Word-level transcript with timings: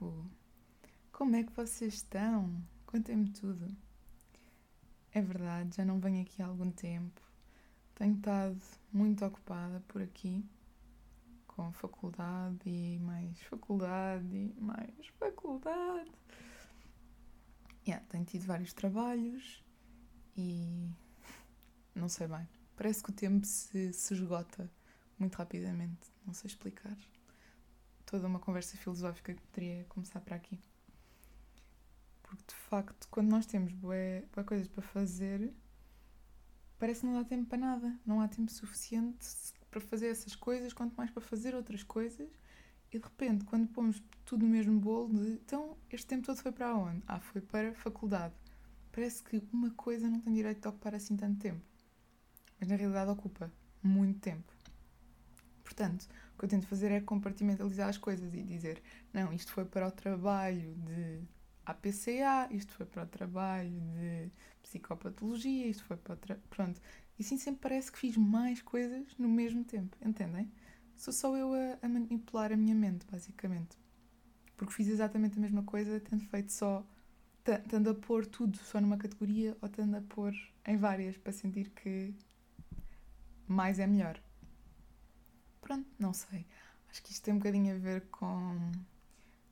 tempo? 0.00 0.30
Como 1.12 1.36
é 1.36 1.44
que 1.44 1.52
vocês 1.52 1.94
estão? 1.94 2.62
Contem-me 2.86 3.28
tudo. 3.30 3.68
É 5.12 5.20
verdade, 5.20 5.76
já 5.76 5.84
não 5.84 6.00
venho 6.00 6.22
aqui 6.22 6.42
há 6.42 6.46
algum 6.46 6.70
tempo. 6.70 7.20
Tenho 7.94 8.16
estado 8.16 8.58
muito 8.92 9.24
ocupada 9.24 9.80
por 9.86 10.00
aqui, 10.00 10.42
com 11.46 11.70
faculdade 11.72 12.58
e 12.64 12.98
mais 12.98 13.38
faculdade 13.42 14.26
e 14.34 14.60
mais 14.60 15.06
faculdade. 15.18 16.10
Yeah, 17.86 18.04
tenho 18.08 18.24
tido 18.24 18.46
vários 18.46 18.72
trabalhos 18.72 19.62
e 20.36 20.88
não 21.94 22.08
sei 22.08 22.26
bem. 22.26 22.48
Parece 22.76 23.02
que 23.02 23.10
o 23.10 23.12
tempo 23.12 23.44
se, 23.46 23.92
se 23.92 24.14
esgota 24.14 24.70
muito 25.18 25.34
rapidamente. 25.36 26.10
Não 26.24 26.32
sei 26.32 26.48
explicar 26.48 26.96
toda 28.10 28.26
uma 28.26 28.40
conversa 28.40 28.76
filosófica 28.76 29.32
que 29.32 29.40
poderia 29.42 29.84
começar 29.84 30.20
para 30.20 30.34
aqui. 30.34 30.58
Porque 32.22 32.42
de 32.48 32.54
facto, 32.54 33.06
quando 33.08 33.28
nós 33.28 33.46
temos 33.46 33.72
boas 33.72 34.24
coisas 34.44 34.66
para 34.66 34.82
fazer, 34.82 35.52
parece 36.78 37.00
que 37.00 37.06
não 37.06 37.14
dá 37.14 37.24
tempo 37.24 37.48
para 37.48 37.58
nada. 37.58 37.96
Não 38.04 38.20
há 38.20 38.26
tempo 38.26 38.50
suficiente 38.50 39.26
para 39.70 39.80
fazer 39.80 40.08
essas 40.08 40.34
coisas, 40.34 40.72
quanto 40.72 40.94
mais 40.96 41.10
para 41.10 41.22
fazer 41.22 41.54
outras 41.54 41.84
coisas. 41.84 42.28
E 42.92 42.98
de 42.98 43.04
repente, 43.04 43.44
quando 43.44 43.68
pomos 43.68 44.02
tudo 44.24 44.44
no 44.44 44.50
mesmo 44.50 44.80
bolo, 44.80 45.14
de 45.14 45.34
então 45.34 45.76
este 45.88 46.08
tempo 46.08 46.26
todo 46.26 46.38
foi 46.38 46.50
para 46.50 46.74
onde? 46.74 47.02
Ah, 47.06 47.20
foi 47.20 47.40
para 47.40 47.70
a 47.70 47.74
faculdade. 47.74 48.34
Parece 48.90 49.22
que 49.22 49.40
uma 49.52 49.70
coisa 49.70 50.08
não 50.08 50.20
tem 50.20 50.34
direito 50.34 50.62
de 50.62 50.68
ocupar 50.68 50.96
assim 50.96 51.16
tanto 51.16 51.38
tempo. 51.38 51.62
Mas 52.58 52.68
na 52.68 52.74
realidade 52.74 53.10
ocupa 53.10 53.52
muito 53.82 54.18
tempo. 54.18 54.59
Portanto, 55.70 56.08
o 56.34 56.38
que 56.38 56.44
eu 56.46 56.48
tento 56.48 56.66
fazer 56.66 56.90
é 56.90 57.00
compartimentalizar 57.00 57.88
as 57.88 57.96
coisas 57.96 58.34
e 58.34 58.42
dizer: 58.42 58.82
não, 59.12 59.32
isto 59.32 59.52
foi 59.52 59.64
para 59.64 59.86
o 59.86 59.90
trabalho 59.92 60.74
de 60.74 61.22
APCA, 61.64 62.48
isto 62.50 62.72
foi 62.72 62.86
para 62.86 63.04
o 63.04 63.06
trabalho 63.06 63.70
de 63.70 64.32
psicopatologia, 64.62 65.68
isto 65.68 65.84
foi 65.84 65.96
para 65.96 66.16
tra... 66.16 66.36
Pronto. 66.50 66.80
E 67.16 67.22
assim 67.22 67.38
sempre 67.38 67.60
parece 67.60 67.92
que 67.92 67.98
fiz 67.98 68.16
mais 68.16 68.60
coisas 68.60 69.16
no 69.16 69.28
mesmo 69.28 69.62
tempo, 69.64 69.96
entendem? 70.04 70.50
Sou 70.96 71.12
só 71.12 71.36
eu 71.36 71.54
a, 71.54 71.78
a 71.82 71.88
manipular 71.88 72.52
a 72.52 72.56
minha 72.56 72.74
mente, 72.74 73.06
basicamente. 73.08 73.78
Porque 74.56 74.74
fiz 74.74 74.88
exatamente 74.88 75.38
a 75.38 75.40
mesma 75.40 75.62
coisa, 75.62 76.00
tendo 76.00 76.24
feito 76.24 76.52
só. 76.52 76.84
tendo 77.68 77.90
a 77.90 77.94
pôr 77.94 78.26
tudo 78.26 78.58
só 78.58 78.80
numa 78.80 78.98
categoria 78.98 79.56
ou 79.62 79.68
tendo 79.68 79.96
a 79.96 80.00
pôr 80.02 80.34
em 80.66 80.76
várias 80.76 81.16
para 81.16 81.32
sentir 81.32 81.70
que 81.70 82.12
mais 83.46 83.78
é 83.78 83.86
melhor. 83.86 84.20
Pronto, 85.70 85.88
não 86.00 86.12
sei. 86.12 86.44
Acho 86.90 87.00
que 87.00 87.12
isto 87.12 87.22
tem 87.22 87.32
um 87.32 87.38
bocadinho 87.38 87.76
a 87.76 87.78
ver 87.78 88.00
com, 88.08 88.72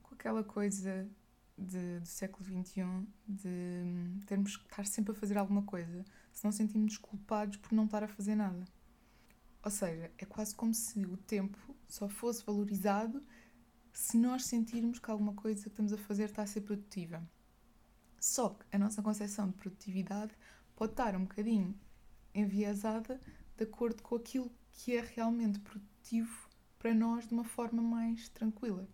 com 0.02 0.14
aquela 0.16 0.42
coisa 0.42 1.08
de, 1.56 2.00
do 2.00 2.06
século 2.06 2.44
XXI 2.44 3.06
de 3.28 4.24
termos 4.26 4.56
que 4.56 4.64
estar 4.64 4.84
sempre 4.84 5.12
a 5.12 5.14
fazer 5.14 5.38
alguma 5.38 5.62
coisa, 5.62 6.04
senão 6.32 6.50
sentimos 6.50 6.98
culpados 6.98 7.56
por 7.58 7.72
não 7.72 7.84
estar 7.84 8.02
a 8.02 8.08
fazer 8.08 8.34
nada. 8.34 8.64
Ou 9.62 9.70
seja, 9.70 10.10
é 10.18 10.24
quase 10.24 10.56
como 10.56 10.74
se 10.74 11.06
o 11.06 11.16
tempo 11.18 11.56
só 11.86 12.08
fosse 12.08 12.44
valorizado 12.44 13.22
se 13.92 14.18
nós 14.18 14.44
sentirmos 14.44 14.98
que 14.98 15.12
alguma 15.12 15.34
coisa 15.34 15.62
que 15.62 15.68
estamos 15.68 15.92
a 15.92 15.98
fazer 15.98 16.24
está 16.24 16.42
a 16.42 16.48
ser 16.48 16.62
produtiva. 16.62 17.22
Só 18.18 18.48
que 18.48 18.64
a 18.72 18.78
nossa 18.80 19.00
concepção 19.04 19.46
de 19.46 19.56
produtividade 19.56 20.32
pode 20.74 20.94
estar 20.94 21.14
um 21.14 21.22
bocadinho 21.22 21.78
enviesada 22.34 23.20
de 23.56 23.62
acordo 23.62 24.02
com 24.02 24.16
aquilo 24.16 24.50
que 24.72 24.96
é 24.96 25.00
realmente 25.00 25.60
produtivo 25.60 25.97
produtivo 26.08 26.48
para 26.78 26.94
nós 26.94 27.26
de 27.26 27.34
uma 27.34 27.44
forma 27.44 27.82
mais 27.82 28.28
tranquila. 28.30 28.88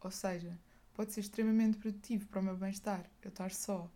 Ou 0.00 0.10
seja, 0.10 0.58
pode 0.92 1.12
ser 1.12 1.20
extremamente 1.20 1.78
produtivo 1.78 2.26
para 2.26 2.40
o 2.40 2.44
meu 2.44 2.56
bem-estar 2.56 3.08
eu 3.22 3.28
estar 3.28 3.52
só 3.52 3.90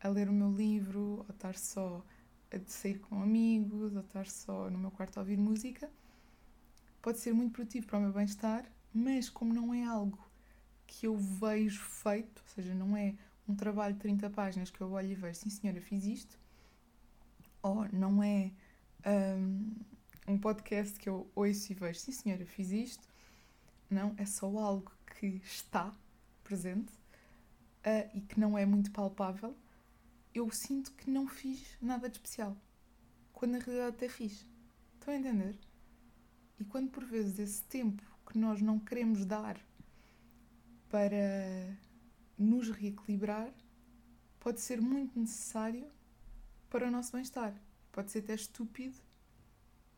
a 0.00 0.08
ler 0.08 0.28
o 0.28 0.32
meu 0.32 0.52
livro, 0.52 1.24
ou 1.26 1.26
estar 1.30 1.56
só 1.56 2.04
a 2.50 2.58
sair 2.66 2.98
com 2.98 3.22
amigos, 3.22 3.94
ou 3.94 4.00
estar 4.00 4.26
só 4.26 4.70
no 4.70 4.78
meu 4.78 4.90
quarto 4.90 5.18
a 5.18 5.20
ouvir 5.20 5.36
música. 5.36 5.90
Pode 7.02 7.18
ser 7.18 7.32
muito 7.32 7.52
produtivo 7.52 7.86
para 7.86 7.98
o 7.98 8.02
meu 8.02 8.12
bem-estar, 8.12 8.64
mas 8.92 9.28
como 9.28 9.52
não 9.52 9.72
é 9.72 9.84
algo 9.84 10.18
que 10.86 11.06
eu 11.06 11.16
vejo 11.16 11.82
feito, 11.82 12.42
ou 12.42 12.48
seja, 12.54 12.74
não 12.74 12.96
é 12.96 13.14
um 13.48 13.54
trabalho 13.54 13.94
de 13.94 14.00
30 14.00 14.30
páginas 14.30 14.70
que 14.70 14.80
eu 14.80 14.90
olho 14.92 15.10
e 15.10 15.14
vejo, 15.14 15.40
sim 15.40 15.50
senhora, 15.50 15.80
fiz 15.80 16.04
isto, 16.04 16.38
ou 17.62 17.86
não 17.92 18.22
é 18.22 18.52
um, 19.06 19.74
um 20.26 20.38
podcast 20.38 20.98
que 20.98 21.08
eu 21.08 21.30
ouço 21.34 21.70
e 21.70 21.74
vejo, 21.74 22.00
sim 22.00 22.12
senhora, 22.12 22.46
fiz 22.46 22.70
isto. 22.70 23.08
Não, 23.90 24.14
é 24.16 24.24
só 24.24 24.46
algo 24.58 24.90
que 25.06 25.26
está 25.44 25.94
presente 26.42 26.92
uh, 26.92 28.10
e 28.14 28.20
que 28.20 28.40
não 28.40 28.56
é 28.56 28.64
muito 28.64 28.90
palpável. 28.90 29.56
Eu 30.34 30.50
sinto 30.50 30.92
que 30.92 31.10
não 31.10 31.28
fiz 31.28 31.76
nada 31.80 32.08
de 32.08 32.16
especial. 32.16 32.56
Quando 33.32 33.52
na 33.52 33.58
realidade 33.58 33.96
até 33.96 34.08
fiz. 34.08 34.46
Estão 34.94 35.14
a 35.14 35.16
entender? 35.16 35.58
E 36.58 36.64
quando 36.64 36.90
por 36.90 37.04
vezes 37.04 37.38
esse 37.38 37.62
tempo 37.64 38.02
que 38.26 38.38
nós 38.38 38.60
não 38.60 38.78
queremos 38.78 39.24
dar 39.24 39.60
para 40.88 41.76
nos 42.38 42.70
reequilibrar 42.70 43.52
pode 44.40 44.60
ser 44.60 44.80
muito 44.80 45.18
necessário 45.18 45.86
para 46.70 46.88
o 46.88 46.90
nosso 46.90 47.12
bem-estar. 47.12 47.54
Pode 47.92 48.10
ser 48.10 48.20
até 48.20 48.34
estúpido 48.34 48.96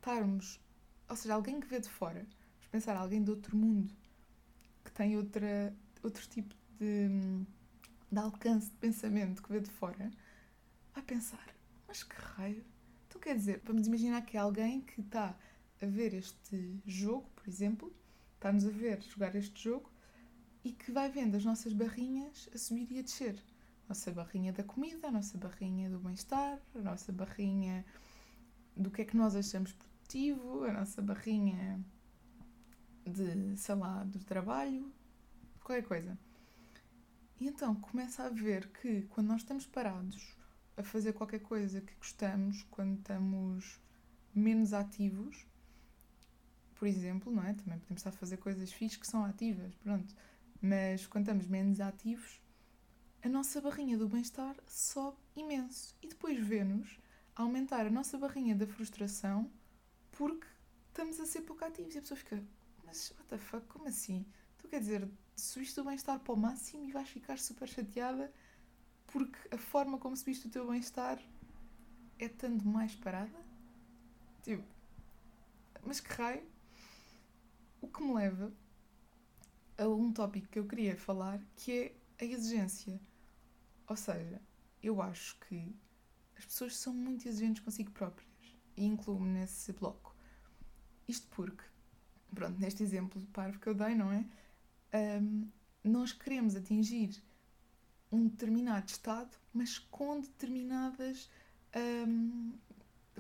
estarmos, 0.07 0.61
ou 1.09 1.17
seja, 1.17 1.35
alguém 1.35 1.59
que 1.59 1.67
vê 1.67 1.81
de 1.81 1.89
fora, 1.89 2.21
vamos 2.21 2.67
pensar 2.71 2.97
alguém 2.97 3.25
de 3.25 3.31
outro 3.31 3.57
mundo, 3.57 3.93
que 4.85 4.93
tem 4.93 5.17
outra, 5.17 5.75
outro 6.01 6.25
tipo 6.29 6.55
de, 6.79 7.09
de 8.11 8.19
alcance 8.19 8.71
de 8.71 8.77
pensamento 8.77 9.43
que 9.43 9.51
vê 9.51 9.59
de 9.59 9.71
fora, 9.71 10.13
vai 10.95 11.03
pensar, 11.03 11.45
mas 11.89 12.05
que 12.05 12.15
raio? 12.15 12.65
Então 13.09 13.21
quer 13.21 13.35
dizer, 13.35 13.61
vamos 13.65 13.89
imaginar 13.89 14.25
que 14.25 14.37
é 14.37 14.41
alguém 14.41 14.81
que 14.81 15.01
está 15.01 15.37
a 15.83 15.87
ver 15.87 16.15
este 16.15 16.81
jogo, 16.87 17.29
por 17.35 17.49
exemplo, 17.49 17.93
está-nos 18.35 18.65
a 18.65 18.71
ver 18.71 19.03
jogar 19.03 19.35
este 19.35 19.65
jogo 19.65 19.91
e 20.63 20.71
que 20.71 20.93
vai 20.93 21.11
vendo 21.11 21.37
as 21.37 21.45
nossas 21.45 21.73
barrinhas 21.73 22.49
a 22.55 22.59
subir 22.59 22.91
e 22.93 23.01
a 23.01 23.03
descer. 23.03 23.43
A 23.87 23.89
nossa 23.89 24.11
barrinha 24.13 24.53
da 24.53 24.65
comida, 24.65 25.09
a 25.09 25.11
nossa 25.11 25.37
barrinha 25.39 25.91
do 25.91 25.99
bem-estar, 25.99 26.61
a 26.75 26.79
nossa 26.79 27.13
barrinha 27.13 27.85
do 28.77 28.91
que 28.91 29.03
é 29.03 29.05
que 29.05 29.17
nós 29.17 29.35
achamos 29.35 29.73
produtivo, 30.07 30.65
a 30.65 30.73
nossa 30.73 31.03
barrinha 31.03 31.85
de, 33.05 33.57
sei 33.57 33.75
lá, 33.75 34.05
do 34.05 34.21
trabalho, 34.21 34.93
qualquer 35.63 35.83
coisa. 35.83 36.19
E 37.41 37.47
então 37.49 37.75
começa 37.75 38.23
a 38.23 38.31
ver 38.31 38.69
que 38.69 39.03
quando 39.11 39.29
nós 39.29 39.43
estamos 39.43 39.67
parados 39.67 40.37
a 40.77 40.83
fazer 40.83 41.13
qualquer 41.13 41.41
coisa 41.41 41.81
que 41.81 41.95
gostamos, 41.97 42.63
quando 42.71 42.99
estamos 42.99 43.81
menos 44.35 44.73
ativos, 44.73 45.45
por 46.77 46.87
exemplo, 46.87 47.33
não 47.33 47.43
é? 47.43 47.53
Também 47.55 47.79
podemos 47.79 48.01
estar 48.01 48.11
a 48.11 48.13
fazer 48.13 48.37
coisas 48.37 48.73
fixas 48.73 48.99
que 48.99 49.07
são 49.07 49.25
ativas, 49.25 49.75
pronto. 49.77 50.15
Mas 50.63 51.07
quando 51.07 51.25
estamos 51.25 51.47
menos 51.47 51.81
ativos, 51.81 52.41
a 53.23 53.29
nossa 53.29 53.61
barrinha 53.61 53.99
do 53.99 54.09
bem-estar 54.09 54.55
sobe 54.67 55.17
imenso. 55.35 55.97
E 56.03 56.07
depois 56.07 56.39
vê-nos 56.39 56.99
aumentar 57.35 57.87
a 57.87 57.91
nossa 57.91 58.17
barrinha 58.17 58.55
da 58.55 58.67
frustração 58.67 59.51
porque 60.17 60.47
estamos 60.89 61.21
a 61.21 61.27
ser 61.27 61.43
pouco 61.43 61.65
ativos. 61.65 61.95
E 61.95 61.99
a 61.99 62.01
pessoa 62.01 62.19
fica, 62.19 62.43
mas 62.85 63.11
what 63.13 63.29
the 63.29 63.39
fuck, 63.39 63.67
como 63.67 63.87
assim? 63.87 64.27
Tu 64.59 64.67
quer 64.69 64.81
dizer, 64.81 65.09
subiste 65.37 65.79
o 65.81 65.85
bem-estar 65.85 66.19
para 66.21 66.33
o 66.33 66.37
máximo 66.37 66.85
e 66.85 66.93
vais 66.93 67.09
ficar 67.09 67.39
super 67.39 67.69
chateada 67.69 68.33
porque 69.07 69.39
a 69.55 69.59
forma 69.59 69.99
como 69.99 70.17
subiste 70.17 70.49
o 70.49 70.51
teu 70.51 70.67
bem-estar 70.67 71.23
é 72.19 72.25
estando 72.25 72.65
mais 72.65 72.95
parada? 72.95 73.45
Tipo, 74.43 74.65
mas 75.85 76.01
que 76.01 76.13
raio? 76.13 76.47
O 77.81 77.89
que 77.89 78.03
me 78.03 78.15
leva 78.15 78.53
a 79.79 79.87
um 79.87 80.13
tópico 80.13 80.49
que 80.49 80.59
eu 80.59 80.67
queria 80.67 80.97
falar, 80.97 81.41
que 81.55 81.73
é 81.73 81.97
a 82.19 82.25
exigência. 82.25 82.99
Ou 83.87 83.97
seja, 83.97 84.41
eu 84.83 85.03
acho 85.03 85.39
que 85.41 85.77
as 86.37 86.45
pessoas 86.47 86.77
são 86.77 86.93
muito 86.95 87.29
exigentes 87.29 87.63
consigo 87.63 87.91
próprias 87.93 88.26
e 88.77 88.85
incluo-me 88.85 89.29
nesse 89.29 89.73
bloco. 89.73 90.15
Isto 91.09 91.27
porque, 91.29 91.65
pronto, 92.35 92.59
neste 92.59 92.83
exemplo 92.83 93.21
parvo 93.33 93.59
que 93.59 93.69
eu 93.69 93.75
dei, 93.75 93.95
não 93.95 94.13
é? 94.13 94.25
Um, 95.21 95.49
nós 95.85 96.13
queremos 96.13 96.57
atingir 96.57 97.23
um 98.11 98.29
determinado 98.29 98.89
estado, 98.89 99.37
mas 99.53 99.79
com 99.79 100.21
determinadas 100.21 101.31
um, 102.09 102.53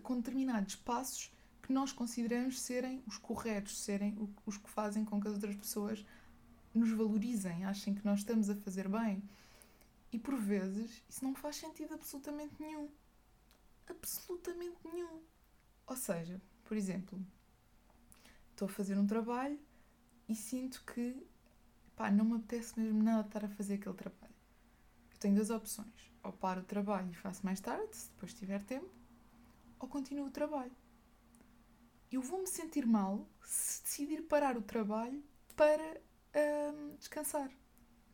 com 0.02 0.16
determinados 0.16 0.76
passos 0.76 1.32
que 1.62 1.72
nós 1.72 1.92
consideramos 1.92 2.60
serem 2.60 3.02
os 3.06 3.18
corretos, 3.18 3.78
serem 3.78 4.16
os 4.44 4.56
que 4.56 4.70
fazem 4.70 5.04
com 5.04 5.20
que 5.20 5.26
as 5.26 5.34
outras 5.34 5.56
pessoas 5.56 6.04
nos 6.72 6.90
valorizem, 6.90 7.64
achem 7.64 7.94
que 7.94 8.04
nós 8.04 8.20
estamos 8.20 8.48
a 8.48 8.54
fazer 8.54 8.88
bem. 8.88 9.22
E 10.12 10.18
por 10.18 10.36
vezes 10.36 11.02
isso 11.08 11.24
não 11.24 11.34
faz 11.34 11.56
sentido 11.56 11.94
absolutamente 11.94 12.54
nenhum. 12.60 12.88
Absolutamente 13.88 14.76
nenhum. 14.84 15.20
Ou 15.86 15.96
seja, 15.96 16.40
por 16.64 16.76
exemplo, 16.76 17.24
estou 18.50 18.66
a 18.66 18.70
fazer 18.70 18.98
um 18.98 19.06
trabalho 19.06 19.58
e 20.28 20.34
sinto 20.34 20.82
que 20.84 21.24
pá, 21.94 22.10
não 22.10 22.24
me 22.24 22.36
apetece 22.36 22.78
mesmo 22.78 23.02
nada 23.02 23.26
estar 23.26 23.44
a 23.44 23.48
fazer 23.48 23.74
aquele 23.74 23.94
trabalho. 23.94 24.34
Eu 25.12 25.18
tenho 25.18 25.34
duas 25.34 25.50
opções. 25.50 26.12
Ou 26.22 26.32
paro 26.32 26.60
o 26.60 26.64
trabalho 26.64 27.10
e 27.10 27.14
faço 27.14 27.44
mais 27.44 27.60
tarde, 27.60 27.96
se 27.96 28.10
depois 28.10 28.34
tiver 28.34 28.62
tempo, 28.64 28.90
ou 29.78 29.88
continuo 29.88 30.26
o 30.26 30.30
trabalho. 30.30 30.72
Eu 32.10 32.20
vou-me 32.20 32.46
sentir 32.46 32.84
mal 32.86 33.28
se 33.44 33.82
decidir 33.82 34.22
parar 34.22 34.56
o 34.56 34.62
trabalho 34.62 35.22
para 35.54 36.00
hum, 36.74 36.96
descansar. 36.98 37.50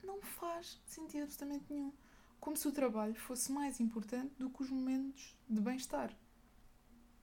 Não 0.02 0.20
faz 0.20 0.80
sentido 0.84 1.24
absolutamente 1.24 1.64
nenhum. 1.70 1.92
Como 2.38 2.56
se 2.56 2.68
o 2.68 2.72
trabalho 2.72 3.14
fosse 3.14 3.50
mais 3.50 3.80
importante 3.80 4.34
do 4.38 4.50
que 4.50 4.62
os 4.62 4.70
momentos 4.70 5.36
de 5.48 5.60
bem-estar. 5.60 6.14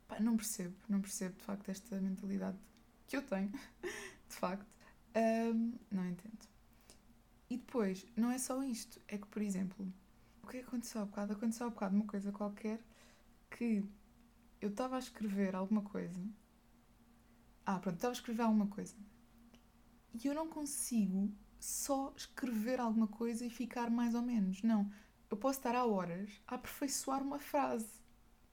Pá, 0.09 0.19
não 0.19 0.35
percebo, 0.35 0.75
não 0.89 0.99
percebo 0.99 1.37
de 1.37 1.43
facto 1.43 1.69
esta 1.69 2.01
mentalidade 2.01 2.57
que 3.07 3.15
eu 3.15 3.21
tenho, 3.21 3.51
de 4.27 4.35
facto. 4.35 4.65
Um, 5.15 5.73
não 5.91 6.05
entendo. 6.05 6.49
E 7.49 7.57
depois, 7.57 8.05
não 8.15 8.31
é 8.31 8.37
só 8.37 8.61
isto, 8.63 8.99
é 9.07 9.17
que, 9.17 9.27
por 9.27 9.41
exemplo, 9.41 9.87
o 10.43 10.47
que 10.47 10.57
aconteceu 10.57 11.01
há 11.01 11.05
bocado? 11.05 11.33
Aconteceu 11.33 11.67
há 11.67 11.69
bocado 11.69 11.95
uma 11.95 12.05
coisa 12.05 12.31
qualquer 12.31 12.79
que 13.51 13.83
eu 14.59 14.69
estava 14.69 14.95
a 14.95 14.99
escrever 14.99 15.55
alguma 15.55 15.83
coisa. 15.83 16.19
Ah, 17.65 17.79
pronto, 17.79 17.95
estava 17.95 18.11
a 18.11 18.17
escrever 18.17 18.41
alguma 18.41 18.67
coisa. 18.67 18.95
E 20.13 20.27
eu 20.27 20.33
não 20.33 20.47
consigo 20.49 21.31
só 21.59 22.13
escrever 22.17 22.79
alguma 22.79 23.07
coisa 23.07 23.45
e 23.45 23.49
ficar 23.49 23.91
mais 23.91 24.15
ou 24.15 24.23
menos. 24.23 24.63
Não. 24.63 24.91
Eu 25.29 25.37
posso 25.37 25.59
estar 25.59 25.75
há 25.75 25.85
horas 25.85 26.29
a 26.47 26.55
aperfeiçoar 26.55 27.21
uma 27.21 27.37
frase. 27.37 27.87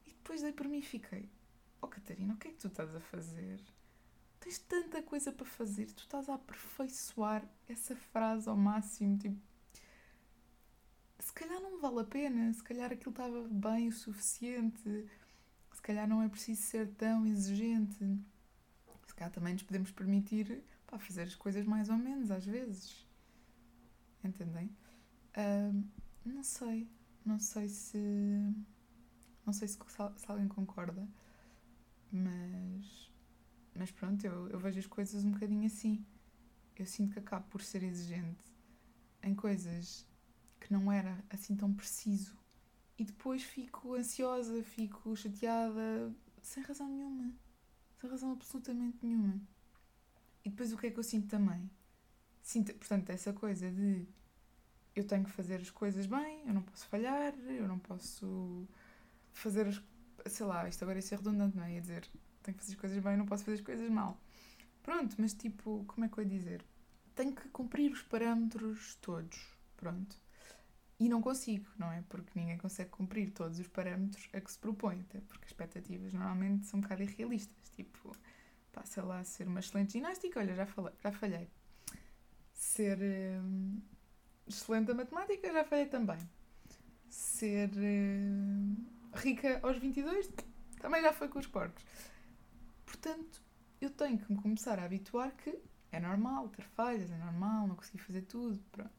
E 0.06 0.10
depois 0.10 0.42
dei 0.42 0.52
por 0.52 0.68
mim 0.68 0.78
e 0.78 0.82
fiquei. 0.82 1.30
Oh 1.80 1.88
Catarina, 1.88 2.34
o 2.34 2.36
que 2.36 2.48
é 2.48 2.50
que 2.52 2.58
tu 2.58 2.68
estás 2.68 2.94
a 2.94 3.00
fazer? 3.00 3.60
Tens 4.40 4.58
tanta 4.58 5.02
coisa 5.02 5.32
para 5.32 5.46
fazer, 5.46 5.86
tu 5.92 6.02
estás 6.02 6.28
a 6.28 6.34
aperfeiçoar 6.34 7.44
essa 7.68 7.96
frase 7.96 8.48
ao 8.48 8.56
máximo, 8.56 9.18
tipo. 9.18 9.40
Se 11.18 11.32
calhar 11.32 11.60
não 11.60 11.80
vale 11.80 12.00
a 12.00 12.04
pena, 12.04 12.52
se 12.52 12.62
calhar 12.62 12.92
aquilo 12.92 13.10
estava 13.10 13.48
bem 13.48 13.88
o 13.88 13.92
suficiente, 13.92 15.08
se 15.72 15.82
calhar 15.82 16.08
não 16.08 16.22
é 16.22 16.28
preciso 16.28 16.62
ser 16.62 16.88
tão 16.94 17.26
exigente. 17.26 17.98
Se 19.06 19.14
calhar 19.14 19.32
também 19.32 19.54
nos 19.54 19.62
podemos 19.62 19.90
permitir 19.90 20.62
pá, 20.86 20.98
fazer 20.98 21.22
as 21.22 21.34
coisas 21.34 21.64
mais 21.64 21.88
ou 21.88 21.96
menos 21.96 22.30
às 22.30 22.44
vezes. 22.44 23.06
Entendem? 24.22 24.70
Uh, 25.36 25.84
não 26.24 26.42
sei. 26.42 26.88
Não 27.24 27.40
sei 27.40 27.68
se. 27.68 27.98
Não 29.44 29.52
sei 29.52 29.66
se, 29.68 29.76
se 29.76 30.30
alguém 30.30 30.46
concorda. 30.46 31.08
Mas, 32.10 33.10
mas 33.74 33.90
pronto, 33.90 34.24
eu, 34.24 34.48
eu 34.48 34.58
vejo 34.58 34.78
as 34.78 34.86
coisas 34.86 35.24
um 35.24 35.32
bocadinho 35.32 35.66
assim. 35.66 36.04
Eu 36.76 36.86
sinto 36.86 37.12
que 37.12 37.18
acabo 37.18 37.46
por 37.48 37.62
ser 37.62 37.82
exigente 37.82 38.44
em 39.22 39.34
coisas 39.34 40.06
que 40.60 40.72
não 40.72 40.90
era 40.90 41.22
assim 41.30 41.56
tão 41.56 41.72
preciso. 41.72 42.36
E 42.98 43.04
depois 43.04 43.42
fico 43.42 43.94
ansiosa, 43.94 44.62
fico 44.62 45.14
chateada, 45.16 46.14
sem 46.42 46.62
razão 46.62 46.88
nenhuma. 46.88 47.32
Sem 48.00 48.10
razão 48.10 48.32
absolutamente 48.32 48.98
nenhuma. 49.02 49.40
E 50.44 50.50
depois 50.50 50.72
o 50.72 50.78
que 50.78 50.86
é 50.86 50.90
que 50.90 50.98
eu 50.98 51.02
sinto 51.02 51.28
também? 51.28 51.70
Sinto, 52.42 52.72
portanto, 52.74 53.10
essa 53.10 53.32
coisa 53.32 53.70
de 53.70 54.06
eu 54.94 55.04
tenho 55.04 55.24
que 55.24 55.30
fazer 55.30 55.60
as 55.60 55.70
coisas 55.70 56.06
bem, 56.06 56.46
eu 56.46 56.54
não 56.54 56.62
posso 56.62 56.86
falhar, 56.86 57.34
eu 57.50 57.68
não 57.68 57.78
posso 57.78 58.66
fazer 59.32 59.66
as 59.66 59.82
sei 60.28 60.46
lá, 60.46 60.68
isto 60.68 60.82
agora 60.82 60.98
ia 60.98 61.02
ser 61.02 61.16
redundante, 61.16 61.56
não 61.56 61.64
é? 61.64 61.74
Ia 61.74 61.80
dizer, 61.80 62.08
tenho 62.42 62.56
que 62.56 62.64
fazer 62.64 62.74
as 62.74 62.80
coisas 62.80 62.98
bem, 62.98 63.16
não 63.16 63.26
posso 63.26 63.44
fazer 63.44 63.56
as 63.56 63.64
coisas 63.64 63.90
mal. 63.90 64.20
Pronto, 64.82 65.16
mas 65.18 65.32
tipo, 65.34 65.84
como 65.86 66.04
é 66.04 66.08
que 66.08 66.18
eu 66.18 66.24
ia 66.24 66.30
dizer? 66.30 66.64
Tenho 67.14 67.34
que 67.34 67.48
cumprir 67.48 67.90
os 67.92 68.02
parâmetros 68.02 68.96
todos, 69.00 69.38
pronto. 69.76 70.16
E 70.98 71.08
não 71.08 71.20
consigo, 71.20 71.66
não 71.78 71.92
é? 71.92 72.02
Porque 72.08 72.30
ninguém 72.38 72.56
consegue 72.56 72.90
cumprir 72.90 73.30
todos 73.32 73.58
os 73.58 73.66
parâmetros 73.66 74.28
a 74.32 74.40
que 74.40 74.50
se 74.50 74.58
propõe, 74.58 75.00
até 75.00 75.20
porque 75.20 75.44
as 75.44 75.50
expectativas 75.50 76.12
normalmente 76.12 76.66
são 76.66 76.78
um 76.78 76.82
bocado 76.82 77.02
irrealistas. 77.02 77.68
Tipo, 77.74 78.12
pá, 78.72 78.84
sei 78.84 79.02
lá, 79.02 79.22
ser 79.24 79.46
uma 79.46 79.60
excelente 79.60 79.94
ginástica, 79.94 80.40
olha, 80.40 80.54
já, 80.54 80.66
falei, 80.66 80.94
já 81.02 81.12
falhei. 81.12 81.50
Ser 82.52 82.98
hum, 82.98 83.82
excelente 84.46 84.90
a 84.90 84.94
matemática, 84.94 85.52
já 85.52 85.64
falhei 85.64 85.86
também. 85.86 86.18
Ser. 87.10 87.70
Hum, 87.76 88.95
rica 89.16 89.60
aos 89.62 89.78
22, 89.78 90.30
também 90.80 91.02
já 91.02 91.12
foi 91.12 91.28
com 91.28 91.38
os 91.38 91.46
porcos. 91.46 91.84
Portanto, 92.84 93.42
eu 93.80 93.90
tenho 93.90 94.18
que 94.18 94.32
me 94.32 94.40
começar 94.40 94.78
a 94.78 94.84
habituar 94.84 95.34
que 95.36 95.58
é 95.90 96.00
normal 96.00 96.48
ter 96.48 96.62
falhas, 96.62 97.10
é 97.10 97.16
normal 97.18 97.66
não 97.66 97.76
conseguir 97.76 97.98
fazer 97.98 98.22
tudo, 98.22 98.62
pronto. 98.70 98.90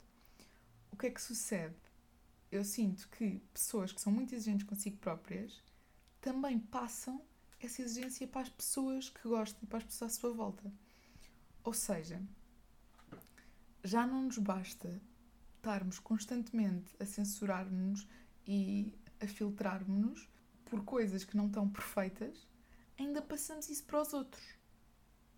O 0.91 0.97
que 0.97 1.07
é 1.07 1.09
que 1.11 1.21
sucede? 1.21 1.75
Eu 2.51 2.63
sinto 2.63 3.07
que 3.09 3.39
pessoas 3.53 3.91
que 3.91 4.01
são 4.01 4.11
muito 4.11 4.33
exigentes 4.33 4.67
consigo 4.67 4.97
próprias 4.97 5.61
também 6.21 6.59
passam 6.59 7.21
essa 7.59 7.81
exigência 7.81 8.27
para 8.27 8.41
as 8.41 8.49
pessoas 8.49 9.09
que 9.09 9.27
gostam, 9.27 9.67
para 9.67 9.79
as 9.79 9.83
pessoas 9.83 10.13
à 10.13 10.15
sua 10.15 10.33
volta. 10.33 10.71
Ou 11.63 11.73
seja, 11.73 12.21
já 13.83 14.05
não 14.07 14.23
nos 14.23 14.37
basta 14.37 15.01
estarmos 15.57 15.99
constantemente 15.99 16.95
a 16.99 17.05
censurar-nos 17.05 18.07
e 18.45 18.93
a 19.21 19.27
filtrarmos-nos 19.27 20.27
por 20.65 20.83
coisas 20.83 21.23
que 21.23 21.37
não 21.37 21.47
estão 21.47 21.69
perfeitas, 21.69 22.47
ainda 22.97 23.21
passamos 23.21 23.69
isso 23.69 23.83
para 23.85 24.01
os 24.01 24.13
outros. 24.13 24.43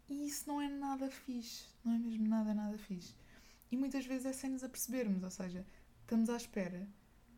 E 0.10 0.28
isso 0.28 0.48
não 0.48 0.60
é 0.60 0.68
nada 0.68 1.10
fixe, 1.10 1.66
não 1.84 1.94
é 1.94 2.00
mesmo 2.00 2.28
nada, 2.28 2.54
nada 2.54 2.78
fixe. 2.78 3.16
E 3.72 3.78
muitas 3.78 4.06
vezes 4.06 4.26
é 4.26 4.34
sem 4.34 4.50
nos 4.50 4.64
apercebermos, 4.64 5.24
ou 5.24 5.30
seja, 5.30 5.66
estamos 6.02 6.30
à 6.30 6.38
espera 6.38 6.88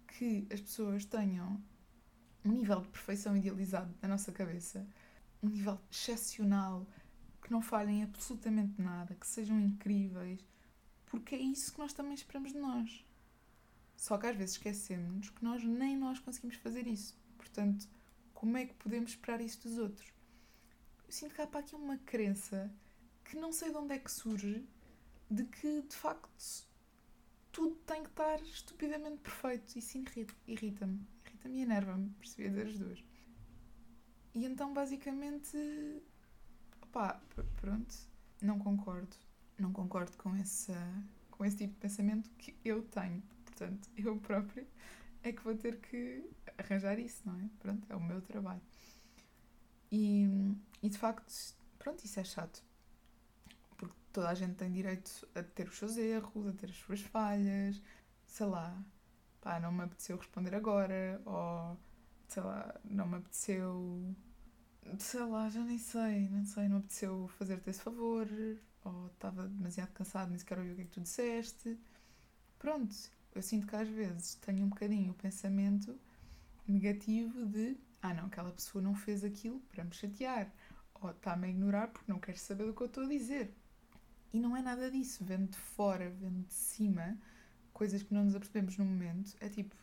que 0.08 0.48
as 0.52 0.62
pessoas 0.62 1.04
tenham 1.06 1.62
um 2.46 2.52
nível 2.52 2.82
de 2.82 2.90
perfeição 2.90 3.36
idealizado 3.36 3.94
na 4.02 4.08
nossa 4.08 4.32
cabeça, 4.32 4.88
um 5.44 5.50
nível 5.50 5.80
excepcional, 5.92 6.88
que 7.42 7.52
não 7.52 7.62
falhem 7.62 8.04
absolutamente 8.04 8.82
nada, 8.82 9.16
que 9.16 9.28
sejam 9.28 9.60
incríveis, 9.60 10.40
porque 11.08 11.36
é 11.36 11.40
isso 11.40 11.74
que 11.74 11.80
nós 11.80 11.94
também 11.94 12.14
esperamos 12.14 12.54
de 12.54 12.60
nós. 12.60 13.06
Só 14.02 14.18
que 14.18 14.26
às 14.26 14.36
vezes 14.36 14.56
esquecemos 14.56 15.30
que 15.30 15.44
nós 15.44 15.64
nem 15.64 15.96
nós 15.96 16.18
conseguimos 16.18 16.56
fazer 16.56 16.88
isso. 16.88 17.16
Portanto, 17.38 17.88
como 18.34 18.58
é 18.58 18.66
que 18.66 18.74
podemos 18.74 19.12
esperar 19.12 19.40
isso 19.40 19.62
dos 19.62 19.78
outros? 19.78 20.12
Eu 21.06 21.12
sinto 21.12 21.36
que 21.36 21.42
há 21.42 21.46
para 21.46 21.60
aqui 21.60 21.76
uma 21.76 22.00
crença 22.00 22.74
que 23.24 23.36
não 23.36 23.54
sei 23.54 23.70
de 23.70 23.78
onde 23.78 23.94
é 23.94 24.00
que 24.00 24.12
surge 24.12 24.66
de 25.30 25.44
que 25.44 25.84
de 25.84 25.96
facto 25.96 26.68
tudo 27.52 27.76
tem 27.86 28.02
que 28.02 28.10
estar 28.10 28.42
estupidamente 28.42 29.20
perfeito. 29.20 29.78
Isso 29.78 30.00
irrita-me. 30.48 31.06
Irrita-me 31.28 31.60
e 31.60 31.62
enerva-me, 31.62 32.10
percebi 32.20 32.50
dizer 32.50 32.68
as 32.70 32.80
duas. 32.80 33.04
E 34.34 34.46
então, 34.46 34.74
basicamente, 34.74 35.56
opá, 36.82 37.22
pronto, 37.58 37.96
não 38.42 38.58
concordo. 38.58 39.16
Não 39.60 39.72
concordo 39.72 40.18
com, 40.18 40.36
essa, 40.38 40.74
com 41.30 41.46
esse 41.46 41.58
tipo 41.58 41.76
de 41.76 41.80
pensamento 41.80 42.32
que 42.32 42.56
eu 42.66 42.82
tenho. 42.82 43.22
Portanto, 43.62 43.90
eu 43.96 44.18
própria 44.18 44.66
é 45.24 45.32
que 45.32 45.44
vou 45.44 45.56
ter 45.56 45.80
que 45.80 46.28
arranjar 46.58 46.98
isso, 46.98 47.22
não 47.26 47.40
é? 47.40 47.48
Pronto, 47.60 47.86
é 47.92 47.96
o 47.96 48.02
meu 48.02 48.20
trabalho. 48.22 48.62
E, 49.92 50.28
e 50.82 50.90
de 50.90 50.98
facto, 50.98 51.32
pronto, 51.78 52.04
isso 52.04 52.20
é 52.20 52.24
chato. 52.24 52.64
Porque 53.78 53.96
toda 54.12 54.30
a 54.30 54.34
gente 54.34 54.56
tem 54.56 54.72
direito 54.72 55.28
a 55.36 55.44
ter 55.44 55.68
os 55.68 55.78
seus 55.78 55.96
erros, 55.98 56.48
a 56.48 56.54
ter 56.54 56.72
as 56.72 56.76
suas 56.78 57.02
falhas, 57.02 57.80
sei 58.26 58.48
lá, 58.48 58.84
pá, 59.42 59.60
não 59.60 59.72
me 59.72 59.84
apeteceu 59.84 60.18
responder 60.18 60.56
agora, 60.56 61.22
ou 61.24 61.78
sei 62.28 62.42
lá, 62.42 62.74
não 62.84 63.08
me 63.08 63.18
apeteceu. 63.18 64.16
Sei 64.98 65.22
lá, 65.22 65.50
já 65.50 65.64
nem 65.64 65.78
sei, 65.78 66.30
não 66.30 66.44
sei, 66.46 66.64
não 66.64 66.78
me 66.78 66.78
apeteceu 66.80 67.28
fazer-te 67.38 67.70
esse 67.70 67.82
favor, 67.82 68.28
ou 68.84 69.08
estava 69.08 69.48
demasiado 69.48 69.92
cansado, 69.94 70.30
nem 70.30 70.40
sequer 70.40 70.58
ouvi 70.58 70.72
o 70.72 70.76
que 70.76 70.82
é 70.82 70.86
que 70.86 70.92
tu 70.92 71.02
disseste. 71.02 71.80
Pronto, 72.58 72.96
eu 73.34 73.42
sinto 73.42 73.68
que 73.68 73.76
às 73.76 73.88
vezes 73.88 74.36
tenho 74.36 74.66
um 74.66 74.70
bocadinho 74.70 75.12
o 75.12 75.16
pensamento 75.16 75.98
negativo 76.68 77.46
de 77.46 77.78
ah 78.02 78.14
não, 78.14 78.26
aquela 78.26 78.52
pessoa 78.52 78.82
não 78.82 78.96
fez 78.96 79.24
aquilo 79.24 79.60
para 79.72 79.84
me 79.84 79.94
chatear 79.94 80.52
ou 80.96 81.12
está-me 81.12 81.48
a 81.48 81.50
ignorar 81.50 81.88
porque 81.88 82.12
não 82.12 82.20
quer 82.20 82.38
saber 82.38 82.66
do 82.66 82.74
que 82.74 82.82
eu 82.82 82.88
estou 82.88 83.04
a 83.04 83.08
dizer. 83.08 83.54
E 84.34 84.40
não 84.40 84.56
é 84.56 84.62
nada 84.62 84.90
disso. 84.90 85.24
Vendo 85.26 85.50
de 85.50 85.58
fora, 85.58 86.10
vendo 86.10 86.46
de 86.46 86.54
cima, 86.54 87.18
coisas 87.74 88.02
que 88.04 88.14
não 88.14 88.24
nos 88.24 88.36
apercebemos 88.36 88.78
no 88.78 88.86
momento, 88.86 89.36
é 89.40 89.50
tipo, 89.50 89.76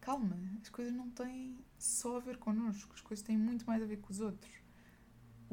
calma, 0.00 0.38
as 0.60 0.68
coisas 0.68 0.92
não 0.92 1.10
têm 1.10 1.58
só 1.78 2.18
a 2.18 2.20
ver 2.20 2.36
connosco, 2.38 2.94
as 2.94 3.00
coisas 3.00 3.24
têm 3.24 3.36
muito 3.36 3.66
mais 3.66 3.82
a 3.82 3.86
ver 3.86 3.96
com 3.98 4.10
os 4.12 4.20
outros. 4.20 4.52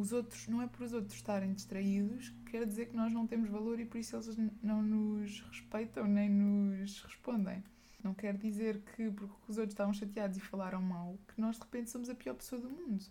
Os 0.01 0.11
outros, 0.11 0.47
não 0.47 0.63
é 0.63 0.67
por 0.67 0.81
os 0.81 0.93
outros 0.93 1.13
estarem 1.13 1.53
distraídos 1.53 2.29
que 2.29 2.53
quer 2.53 2.65
dizer 2.65 2.87
que 2.87 2.95
nós 2.95 3.13
não 3.13 3.27
temos 3.27 3.51
valor 3.51 3.79
e 3.79 3.85
por 3.85 3.99
isso 3.99 4.15
eles 4.15 4.35
não 4.63 4.81
nos 4.81 5.41
respeitam 5.41 6.07
nem 6.07 6.27
nos 6.27 7.03
respondem. 7.03 7.63
Não 8.03 8.11
quer 8.11 8.35
dizer 8.35 8.81
que 8.81 9.11
porque 9.11 9.35
os 9.47 9.59
outros 9.59 9.73
estavam 9.73 9.93
chateados 9.93 10.37
e 10.37 10.39
falaram 10.39 10.81
mal, 10.81 11.19
que 11.27 11.39
nós 11.39 11.55
de 11.55 11.61
repente 11.61 11.91
somos 11.91 12.09
a 12.09 12.15
pior 12.15 12.33
pessoa 12.33 12.59
do 12.59 12.67
mundo. 12.67 13.05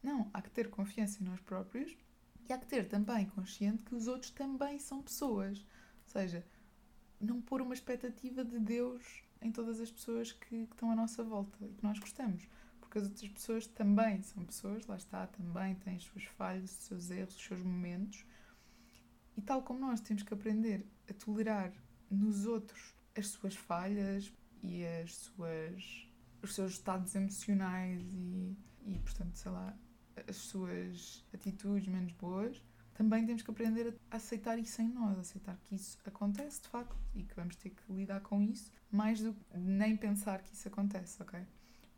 Não, 0.00 0.30
há 0.32 0.40
que 0.40 0.48
ter 0.50 0.70
confiança 0.70 1.20
em 1.20 1.26
nós 1.26 1.40
próprios 1.40 1.96
E 2.48 2.52
há 2.52 2.58
que 2.58 2.66
ter 2.66 2.86
também 2.86 3.26
consciente 3.26 3.82
que 3.82 3.96
os 3.96 4.06
outros 4.06 4.30
também 4.30 4.78
são 4.78 5.02
pessoas. 5.02 5.58
Ou 5.58 6.12
seja, 6.12 6.46
não 7.20 7.42
pôr 7.42 7.60
uma 7.60 7.74
expectativa 7.74 8.44
de 8.44 8.60
Deus 8.60 9.24
em 9.42 9.50
todas 9.50 9.80
as 9.80 9.90
pessoas 9.90 10.30
que, 10.30 10.66
que 10.66 10.72
estão 10.72 10.92
à 10.92 10.94
nossa 10.94 11.24
volta 11.24 11.58
e 11.66 11.72
que 11.72 11.82
nós 11.82 11.98
gostamos. 11.98 12.46
Porque 12.98 13.04
as 13.04 13.04
outras 13.04 13.30
pessoas 13.30 13.66
também 13.68 14.22
são 14.22 14.44
pessoas, 14.44 14.86
lá 14.86 14.96
está, 14.96 15.26
também 15.28 15.74
têm 15.76 15.96
as 15.96 16.02
suas 16.02 16.24
falhas, 16.24 16.64
os 16.64 16.86
seus 16.86 17.10
erros, 17.10 17.36
os 17.36 17.44
seus 17.44 17.62
momentos. 17.62 18.24
E 19.36 19.40
tal 19.40 19.62
como 19.62 19.78
nós 19.78 20.00
temos 20.00 20.24
que 20.24 20.34
aprender 20.34 20.84
a 21.08 21.14
tolerar 21.14 21.72
nos 22.10 22.44
outros 22.44 22.94
as 23.16 23.28
suas 23.28 23.54
falhas 23.54 24.32
e 24.62 24.84
as 24.84 25.14
suas, 25.14 26.08
os 26.42 26.54
seus 26.54 26.72
estados 26.72 27.14
emocionais 27.14 28.02
e, 28.02 28.56
e, 28.86 28.98
portanto, 28.98 29.36
sei 29.36 29.52
lá, 29.52 29.76
as 30.26 30.36
suas 30.36 31.24
atitudes 31.32 31.86
menos 31.86 32.12
boas, 32.12 32.60
também 32.94 33.24
temos 33.24 33.42
que 33.42 33.50
aprender 33.50 33.96
a 34.10 34.16
aceitar 34.16 34.58
isso 34.58 34.82
em 34.82 34.88
nós, 34.88 35.16
aceitar 35.18 35.56
que 35.62 35.76
isso 35.76 35.98
acontece 36.04 36.62
de 36.62 36.68
facto 36.68 36.96
e 37.14 37.22
que 37.22 37.34
vamos 37.36 37.54
ter 37.54 37.70
que 37.70 37.92
lidar 37.92 38.20
com 38.22 38.42
isso, 38.42 38.72
mais 38.90 39.20
do 39.20 39.32
que 39.32 39.56
nem 39.56 39.96
pensar 39.96 40.42
que 40.42 40.52
isso 40.52 40.66
acontece, 40.66 41.22
ok? 41.22 41.46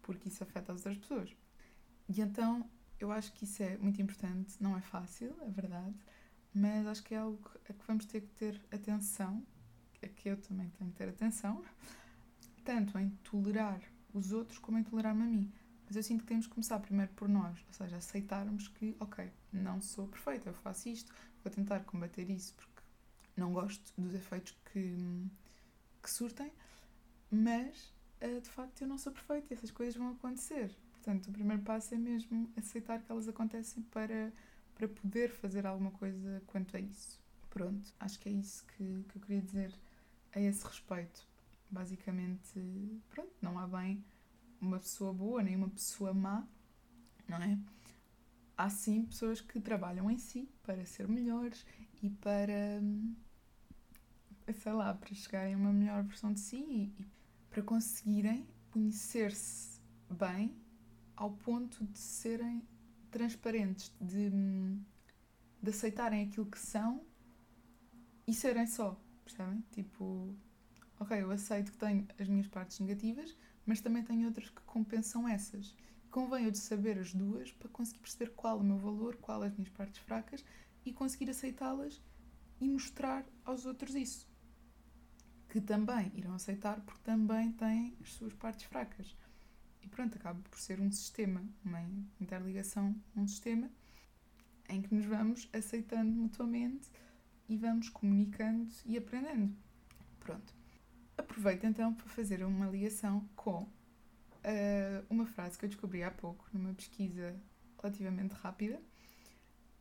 Porque 0.02 0.28
isso 0.28 0.42
afeta 0.42 0.72
as 0.72 0.86
outras 0.86 0.98
pessoas. 0.98 1.36
E 2.08 2.20
então 2.20 2.68
eu 2.98 3.10
acho 3.10 3.32
que 3.32 3.44
isso 3.44 3.62
é 3.62 3.76
muito 3.78 4.00
importante, 4.02 4.56
não 4.60 4.76
é 4.76 4.80
fácil, 4.80 5.34
é 5.40 5.48
verdade, 5.48 5.94
mas 6.54 6.86
acho 6.86 7.02
que 7.02 7.14
é 7.14 7.18
algo 7.18 7.50
a 7.68 7.72
que 7.72 7.86
vamos 7.86 8.04
ter 8.04 8.20
que 8.20 8.28
ter 8.34 8.60
atenção, 8.70 9.44
a 10.02 10.08
que 10.08 10.28
eu 10.28 10.36
também 10.36 10.68
tenho 10.70 10.90
que 10.90 10.96
ter 10.96 11.08
atenção, 11.08 11.64
tanto 12.64 12.98
em 12.98 13.10
tolerar 13.22 13.80
os 14.12 14.32
outros 14.32 14.58
como 14.58 14.78
em 14.78 14.82
tolerar-me 14.82 15.22
a 15.22 15.26
mim. 15.26 15.52
Mas 15.86 15.96
eu 15.96 16.02
sinto 16.02 16.20
que 16.20 16.26
temos 16.28 16.46
que 16.46 16.52
começar 16.52 16.78
primeiro 16.78 17.10
por 17.12 17.28
nós, 17.28 17.58
ou 17.66 17.72
seja, 17.72 17.96
aceitarmos 17.96 18.68
que, 18.68 18.96
ok, 19.00 19.30
não 19.52 19.80
sou 19.80 20.06
perfeita, 20.06 20.50
eu 20.50 20.54
faço 20.54 20.88
isto, 20.88 21.12
vou 21.42 21.52
tentar 21.52 21.80
combater 21.80 22.28
isso 22.30 22.54
porque 22.54 22.82
não 23.36 23.52
gosto 23.52 23.92
dos 23.98 24.14
efeitos 24.14 24.56
que, 24.72 24.96
que 26.02 26.10
surtem, 26.10 26.52
mas 27.30 27.92
de 28.28 28.48
facto 28.48 28.82
eu 28.82 28.88
não 28.88 28.98
sou 28.98 29.12
perfeita 29.12 29.52
e 29.52 29.56
essas 29.56 29.70
coisas 29.70 29.96
vão 29.96 30.10
acontecer. 30.10 30.70
Portanto, 30.92 31.28
o 31.28 31.32
primeiro 31.32 31.62
passo 31.62 31.94
é 31.94 31.98
mesmo 31.98 32.52
aceitar 32.56 33.00
que 33.00 33.10
elas 33.10 33.26
acontecem 33.26 33.82
para, 33.84 34.32
para 34.74 34.86
poder 34.86 35.30
fazer 35.30 35.66
alguma 35.66 35.90
coisa 35.92 36.42
quanto 36.46 36.76
a 36.76 36.80
isso. 36.80 37.18
Pronto, 37.48 37.92
acho 37.98 38.18
que 38.18 38.28
é 38.28 38.32
isso 38.32 38.64
que, 38.66 39.04
que 39.08 39.16
eu 39.16 39.22
queria 39.22 39.40
dizer 39.40 39.74
a 40.34 40.40
esse 40.40 40.64
respeito. 40.66 41.26
Basicamente, 41.70 42.60
pronto, 43.08 43.32
não 43.40 43.58
há 43.58 43.66
bem 43.66 44.04
uma 44.60 44.78
pessoa 44.78 45.12
boa 45.12 45.42
nem 45.42 45.56
uma 45.56 45.70
pessoa 45.70 46.12
má, 46.12 46.46
não 47.26 47.38
é? 47.38 47.58
Há 48.56 48.68
sim 48.68 49.06
pessoas 49.06 49.40
que 49.40 49.58
trabalham 49.58 50.10
em 50.10 50.18
si 50.18 50.48
para 50.62 50.84
ser 50.84 51.08
melhores 51.08 51.64
e 52.02 52.10
para, 52.10 52.82
sei 54.52 54.72
lá, 54.72 54.92
para 54.92 55.14
chegarem 55.14 55.54
a 55.54 55.56
uma 55.56 55.72
melhor 55.72 56.02
versão 56.02 56.32
de 56.32 56.40
si 56.40 56.56
e 56.56 56.92
para 57.50 57.62
conseguirem 57.62 58.46
conhecer-se 58.70 59.80
bem 60.08 60.56
ao 61.16 61.32
ponto 61.32 61.84
de 61.84 61.98
serem 61.98 62.62
transparentes, 63.10 63.92
de, 64.00 64.30
de 65.62 65.70
aceitarem 65.70 66.26
aquilo 66.26 66.46
que 66.46 66.58
são 66.58 67.04
e 68.26 68.32
serem 68.32 68.66
só, 68.66 68.98
percebem? 69.24 69.62
Tipo, 69.72 70.32
ok, 70.98 71.20
eu 71.20 71.30
aceito 71.30 71.72
que 71.72 71.78
tenho 71.78 72.06
as 72.18 72.28
minhas 72.28 72.46
partes 72.46 72.78
negativas, 72.78 73.36
mas 73.66 73.80
também 73.80 74.04
tenho 74.04 74.28
outras 74.28 74.48
que 74.48 74.62
compensam 74.62 75.28
essas. 75.28 75.74
Convém 76.10 76.44
eu 76.44 76.50
de 76.50 76.58
saber 76.58 76.98
as 76.98 77.12
duas 77.12 77.50
para 77.52 77.68
conseguir 77.68 78.00
perceber 78.00 78.30
qual 78.30 78.58
o 78.58 78.64
meu 78.64 78.78
valor, 78.78 79.16
qual 79.16 79.42
as 79.42 79.52
minhas 79.52 79.68
partes 79.70 80.00
fracas 80.02 80.44
e 80.84 80.92
conseguir 80.92 81.30
aceitá-las 81.30 82.00
e 82.60 82.68
mostrar 82.68 83.24
aos 83.44 83.66
outros 83.66 83.94
isso. 83.94 84.29
Que 85.50 85.60
também 85.60 86.10
irão 86.14 86.34
aceitar 86.34 86.80
porque 86.80 87.00
também 87.02 87.52
têm 87.52 87.96
as 88.00 88.12
suas 88.14 88.32
partes 88.32 88.64
fracas. 88.64 89.16
E 89.82 89.88
pronto, 89.88 90.16
acaba 90.16 90.40
por 90.48 90.58
ser 90.58 90.80
um 90.80 90.90
sistema, 90.90 91.42
uma 91.64 91.82
interligação, 92.20 92.94
um 93.16 93.26
sistema 93.26 93.70
em 94.68 94.80
que 94.80 94.94
nos 94.94 95.04
vamos 95.04 95.48
aceitando 95.52 96.10
mutuamente 96.10 96.88
e 97.48 97.56
vamos 97.56 97.88
comunicando 97.88 98.70
e 98.86 98.96
aprendendo. 98.96 99.54
Pronto. 100.20 100.54
Aproveito 101.18 101.64
então 101.64 101.92
para 101.92 102.06
fazer 102.06 102.44
uma 102.44 102.66
ligação 102.66 103.28
com 103.34 103.62
uh, 103.62 105.06
uma 105.10 105.26
frase 105.26 105.58
que 105.58 105.64
eu 105.64 105.68
descobri 105.68 106.02
há 106.02 106.10
pouco 106.10 106.48
numa 106.52 106.72
pesquisa 106.72 107.34
relativamente 107.80 108.32
rápida 108.34 108.80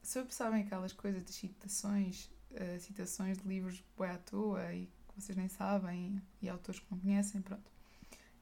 sobre, 0.02 0.34
sabem, 0.34 0.64
aquelas 0.64 0.94
coisas 0.94 1.24
de 1.24 1.32
citações, 1.32 2.32
uh, 2.52 2.80
citações 2.80 3.38
de 3.38 3.48
livros 3.48 3.84
boé 3.96 4.12
à 4.12 4.18
toa 4.18 4.74
e 4.74 4.90
vocês 5.20 5.38
nem 5.38 5.48
sabem 5.48 6.22
e 6.42 6.50
autores 6.50 6.80
que 6.80 6.92
não 6.92 7.00
conhecem, 7.00 7.42
pronto. 7.42 7.72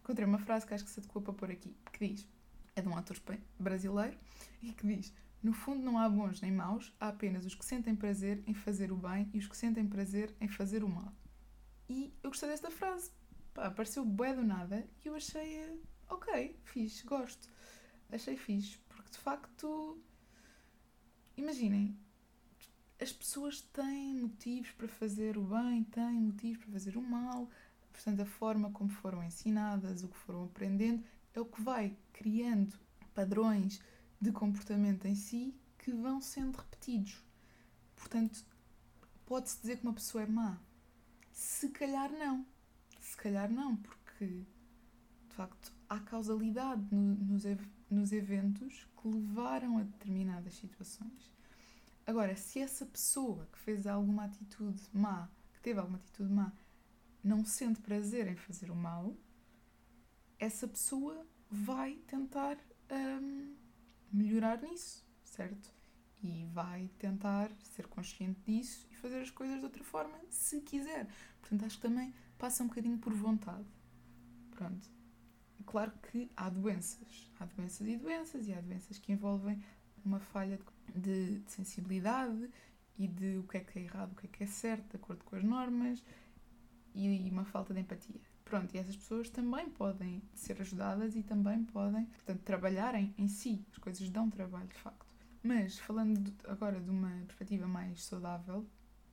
Encontrei 0.02 0.26
uma 0.26 0.40
frase 0.40 0.66
que 0.66 0.74
acho 0.74 0.86
que 0.86 0.90
se 0.90 1.00
adequa 1.00 1.22
para 1.22 1.34
pôr 1.34 1.52
aqui, 1.52 1.76
que 1.92 2.08
diz, 2.08 2.28
é 2.76 2.82
de 2.82 2.88
um 2.88 2.96
autor 2.96 3.18
brasileiro, 3.60 4.18
e 4.62 4.72
que 4.72 4.88
diz, 4.88 5.14
no 5.44 5.54
fundo 5.54 5.84
não 5.84 5.98
há 5.98 6.08
bons 6.08 6.42
nem 6.42 6.52
maus, 6.52 6.94
há 7.00 7.10
apenas 7.10 7.46
os 7.46 7.56
que 7.56 7.66
sentem 7.66 7.96
prazer 7.96 8.44
em 8.48 8.54
fazer 8.54 8.92
o 8.92 8.96
bem 8.96 9.30
e 9.34 9.40
os 9.40 9.48
que 9.48 9.58
sentem 9.58 9.86
prazer 9.88 10.36
em 10.40 10.48
fazer 10.48 10.84
o 10.84 10.90
mal. 10.90 11.14
E 11.90 12.14
eu 12.24 12.30
gostei 12.30 12.50
desta 12.50 12.72
frase. 12.72 13.12
Pá, 13.54 13.66
apareceu 13.66 14.06
bué 14.06 14.34
do 14.34 14.44
nada 14.44 14.88
e 15.04 15.08
eu 15.08 15.16
achei, 15.16 15.82
ok, 16.10 16.60
fixe, 16.64 17.06
gosto. 17.06 17.50
Achei 18.12 18.38
fixe, 18.38 18.78
porque 18.88 19.12
de 19.12 19.18
facto, 19.18 20.02
imaginem, 21.36 21.98
as 23.00 23.12
pessoas 23.12 23.62
têm 23.62 24.16
motivos 24.16 24.72
para 24.72 24.88
fazer 24.88 25.38
o 25.38 25.44
bem, 25.44 25.84
têm 25.84 26.20
motivos 26.20 26.64
para 26.64 26.74
fazer 26.74 26.98
o 26.98 27.02
mal, 27.02 27.50
portanto, 27.92 28.22
a 28.22 28.26
forma 28.26 28.72
como 28.72 28.90
foram 28.90 29.24
ensinadas, 29.24 30.04
o 30.04 30.08
que 30.08 30.18
foram 30.18 30.46
aprendendo, 30.46 31.04
é 31.34 31.40
o 31.40 31.46
que 31.46 31.62
vai 31.62 31.96
criando 32.14 32.78
padrões 33.14 33.82
de 34.20 34.32
comportamento 34.32 35.06
em 35.06 35.16
si 35.16 35.54
que 35.78 35.92
vão 35.92 36.20
sendo 36.20 36.58
repetidos. 36.58 37.24
Portanto, 37.96 38.44
pode-se 39.26 39.62
dizer 39.62 39.78
que 39.78 39.84
uma 39.84 39.94
pessoa 39.94 40.24
é 40.24 40.28
má, 40.28 40.60
se 41.32 41.70
calhar 41.70 42.12
não. 42.12 42.46
Se 43.00 43.16
calhar 43.16 43.50
não, 43.50 43.76
porque 43.78 44.26
de 44.26 45.36
facto 45.36 45.72
há 45.88 46.00
causalidade 46.00 46.84
no, 46.92 47.16
nos, 47.16 47.44
nos 47.90 48.12
eventos 48.12 48.88
que 49.00 49.08
levaram 49.08 49.78
a 49.78 49.84
determinadas 49.84 50.56
situações. 50.56 51.37
Agora, 52.08 52.36
se 52.36 52.60
essa 52.60 52.86
pessoa 52.86 53.48
que 53.52 53.60
fez 53.60 53.86
alguma 53.86 54.26
atitude 54.26 54.82
má, 54.92 55.30
que 55.54 55.62
teve 55.62 55.80
alguma 55.80 56.00
atitude 56.00 56.32
má, 56.32 56.52
não 57.24 57.46
sente 57.46 57.82
prazer 57.82 58.28
em 58.28 58.36
fazer 58.36 58.72
o 58.72 58.76
mal, 58.76 59.16
essa 60.40 60.68
pessoa 60.68 61.28
vai 61.52 61.98
tentar 62.08 62.58
hum, 62.92 63.56
melhorar 64.12 64.60
nisso, 64.62 65.06
certo? 65.24 65.72
E 66.24 66.46
vai 66.54 66.90
tentar 66.98 67.52
ser 67.62 67.86
consciente 67.88 68.40
disso 68.42 68.88
fazer 68.98 69.22
as 69.22 69.32
coisas 69.32 69.58
de 69.60 69.64
outra 69.64 69.84
forma, 69.84 70.20
se 70.30 70.62
quiser. 70.62 71.08
Portanto, 71.40 71.66
acho 71.66 71.76
que 71.78 71.82
também 71.82 72.14
passa 72.38 72.64
um 72.64 72.68
bocadinho 72.68 72.98
por 72.98 73.14
vontade. 73.14 73.66
Pronto. 74.52 74.90
Claro 75.66 75.92
que 76.12 76.30
há 76.36 76.50
doenças. 76.50 77.32
Há 77.40 77.46
doenças 77.46 77.88
e 77.88 77.96
doenças, 77.96 78.48
e 78.48 78.54
há 78.54 78.62
doenças 78.62 78.98
que 78.98 79.12
envolvem 79.12 79.62
uma 80.04 80.20
falha 80.20 80.58
de, 80.58 80.64
de 80.96 81.42
sensibilidade 81.48 82.50
e 82.98 83.08
de 83.08 83.38
o 83.38 83.44
que 83.44 83.58
é 83.58 83.60
que 83.60 83.80
é 83.80 83.84
errado, 83.84 84.14
o 84.14 84.16
que 84.16 84.26
é 84.26 84.30
que 84.30 84.44
é 84.44 84.48
certo, 84.48 84.90
de 84.90 84.96
acordo 84.96 85.24
com 85.24 85.36
as 85.36 85.44
normas, 85.44 86.04
e 86.96 87.30
uma 87.30 87.46
falta 87.46 87.74
de 87.74 87.80
empatia. 87.80 88.20
Pronto, 88.44 88.74
e 88.74 88.78
essas 88.78 88.96
pessoas 88.96 89.30
também 89.30 89.70
podem 89.70 90.22
ser 90.34 90.60
ajudadas 90.62 91.16
e 91.16 91.22
também 91.22 91.64
podem, 91.66 92.06
portanto, 92.06 92.42
trabalharem 92.42 93.14
em 93.18 93.28
si. 93.28 93.64
As 93.72 93.78
coisas 93.78 94.10
dão 94.10 94.30
trabalho, 94.30 94.68
de 94.68 94.78
facto. 94.78 95.06
Mas, 95.44 95.78
falando 95.78 96.34
agora 96.46 96.80
de 96.80 96.90
uma 96.90 97.12
perspectiva 97.26 97.68
mais 97.68 98.04
saudável, 98.04 98.66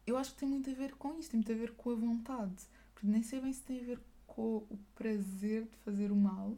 eu 0.07 0.17
acho 0.17 0.33
que 0.33 0.41
tem 0.41 0.49
muito 0.49 0.71
a 0.71 0.75
ver 0.75 0.95
com 0.95 1.19
isso, 1.19 1.31
tem 1.31 1.39
muito 1.39 1.53
a 1.53 1.57
ver 1.57 1.73
com 1.73 1.91
a 1.91 1.95
vontade. 1.95 2.65
Porque 2.95 3.07
nem 3.07 3.23
sei 3.23 3.41
bem 3.41 3.53
se 3.53 3.63
tem 3.63 3.81
a 3.81 3.85
ver 3.85 4.01
com 4.27 4.59
o 4.71 4.79
prazer 4.95 5.65
de 5.65 5.77
fazer 5.79 6.11
o 6.11 6.17
mal, 6.17 6.57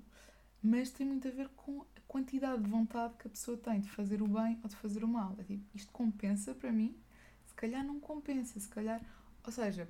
mas 0.63 0.91
tem 0.91 1.07
muito 1.07 1.29
a 1.29 1.31
ver 1.31 1.49
com 1.51 1.83
a 1.83 2.01
quantidade 2.09 2.63
de 2.63 2.69
vontade 2.69 3.15
que 3.19 3.27
a 3.27 3.31
pessoa 3.31 3.57
tem 3.57 3.81
de 3.81 3.91
fazer 3.91 4.23
o 4.23 4.27
bem 4.27 4.59
ou 4.63 4.69
de 4.69 4.77
fazer 4.77 5.05
o 5.05 5.09
mal. 5.09 5.35
É 5.39 5.45
tipo, 5.45 5.65
isto 5.75 5.93
compensa 5.93 6.55
para 6.55 6.73
mim? 6.73 6.97
Se 7.45 7.55
calhar 7.55 7.85
não 7.85 8.01
compensa, 8.01 8.59
se 8.59 8.69
calhar. 8.69 9.01
Ou 9.45 9.53
seja, 9.53 9.89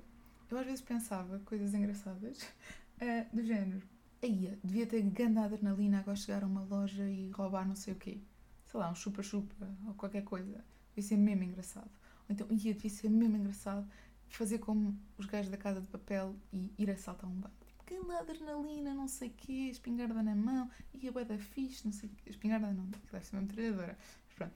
eu 0.49 0.57
às 0.57 0.65
vezes 0.65 0.81
pensava 0.81 1.39
coisas 1.39 1.73
engraçadas 1.73 2.41
uh, 2.41 3.27
do 3.35 3.43
género. 3.43 3.81
Aí, 4.21 4.57
devia 4.63 4.87
ter 4.87 5.01
grande 5.03 5.39
adrenalina 5.39 5.99
agora 5.99 6.15
chegar 6.15 6.43
a 6.43 6.47
uma 6.47 6.63
loja 6.63 7.07
e 7.09 7.29
roubar 7.31 7.67
não 7.67 7.75
sei 7.75 7.93
o 7.93 7.97
quê. 7.97 8.19
Sei 8.65 8.79
lá, 8.79 8.89
um 8.89 8.95
chupa-chupa 8.95 9.67
ou 9.85 9.93
qualquer 9.93 10.23
coisa. 10.23 10.63
Devia 10.95 11.09
ser 11.09 11.17
mesmo 11.17 11.43
engraçado. 11.43 11.91
Ou 12.27 12.33
então, 12.33 12.47
ia, 12.49 12.73
devia 12.73 12.89
ser 12.89 13.09
mesmo 13.09 13.37
engraçado 13.37 13.87
fazer 14.29 14.59
como 14.59 14.97
os 15.17 15.25
gajos 15.25 15.49
da 15.49 15.57
Casa 15.57 15.81
de 15.81 15.87
Papel 15.87 16.35
e 16.51 16.71
ir 16.77 16.89
assaltar 16.89 17.29
um 17.29 17.33
banco. 17.33 17.66
Que 17.87 17.95
adrenalina, 17.95 18.93
não 18.93 19.07
sei 19.07 19.29
o 19.29 19.33
quê, 19.33 19.69
espingarda 19.71 20.21
na 20.21 20.35
mão, 20.35 20.69
e 20.93 21.07
a 21.07 21.11
bué 21.11 21.23
da 21.23 21.37
fixe, 21.37 21.85
não 21.85 21.93
sei 21.93 22.09
o 22.09 22.11
quê. 22.11 22.29
Espingarda 22.29 22.69
não, 22.73 22.85
deve 22.85 23.25
ser 23.25 23.35
uma 23.37 23.43
metralhadora. 23.43 23.97
Mas 24.25 24.33
pronto. 24.35 24.53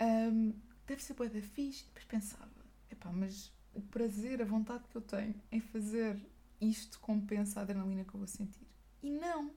Um, 0.00 0.54
deve 0.86 1.02
ser 1.02 1.14
boa 1.14 1.28
da 1.28 1.40
fixe. 1.42 1.82
E 1.82 1.86
depois 1.86 2.04
pensava, 2.04 2.64
epá, 2.88 3.10
mas 3.12 3.52
o 3.74 3.82
prazer, 3.82 4.40
a 4.40 4.44
vontade 4.44 4.84
que 4.88 4.96
eu 4.96 5.02
tenho 5.02 5.34
em 5.50 5.60
fazer 5.60 6.16
isto 6.60 7.00
compensa 7.00 7.58
a 7.58 7.62
adrenalina 7.64 8.04
que 8.04 8.14
eu 8.14 8.18
vou 8.18 8.28
sentir. 8.28 8.68
E 9.02 9.10
não. 9.10 9.50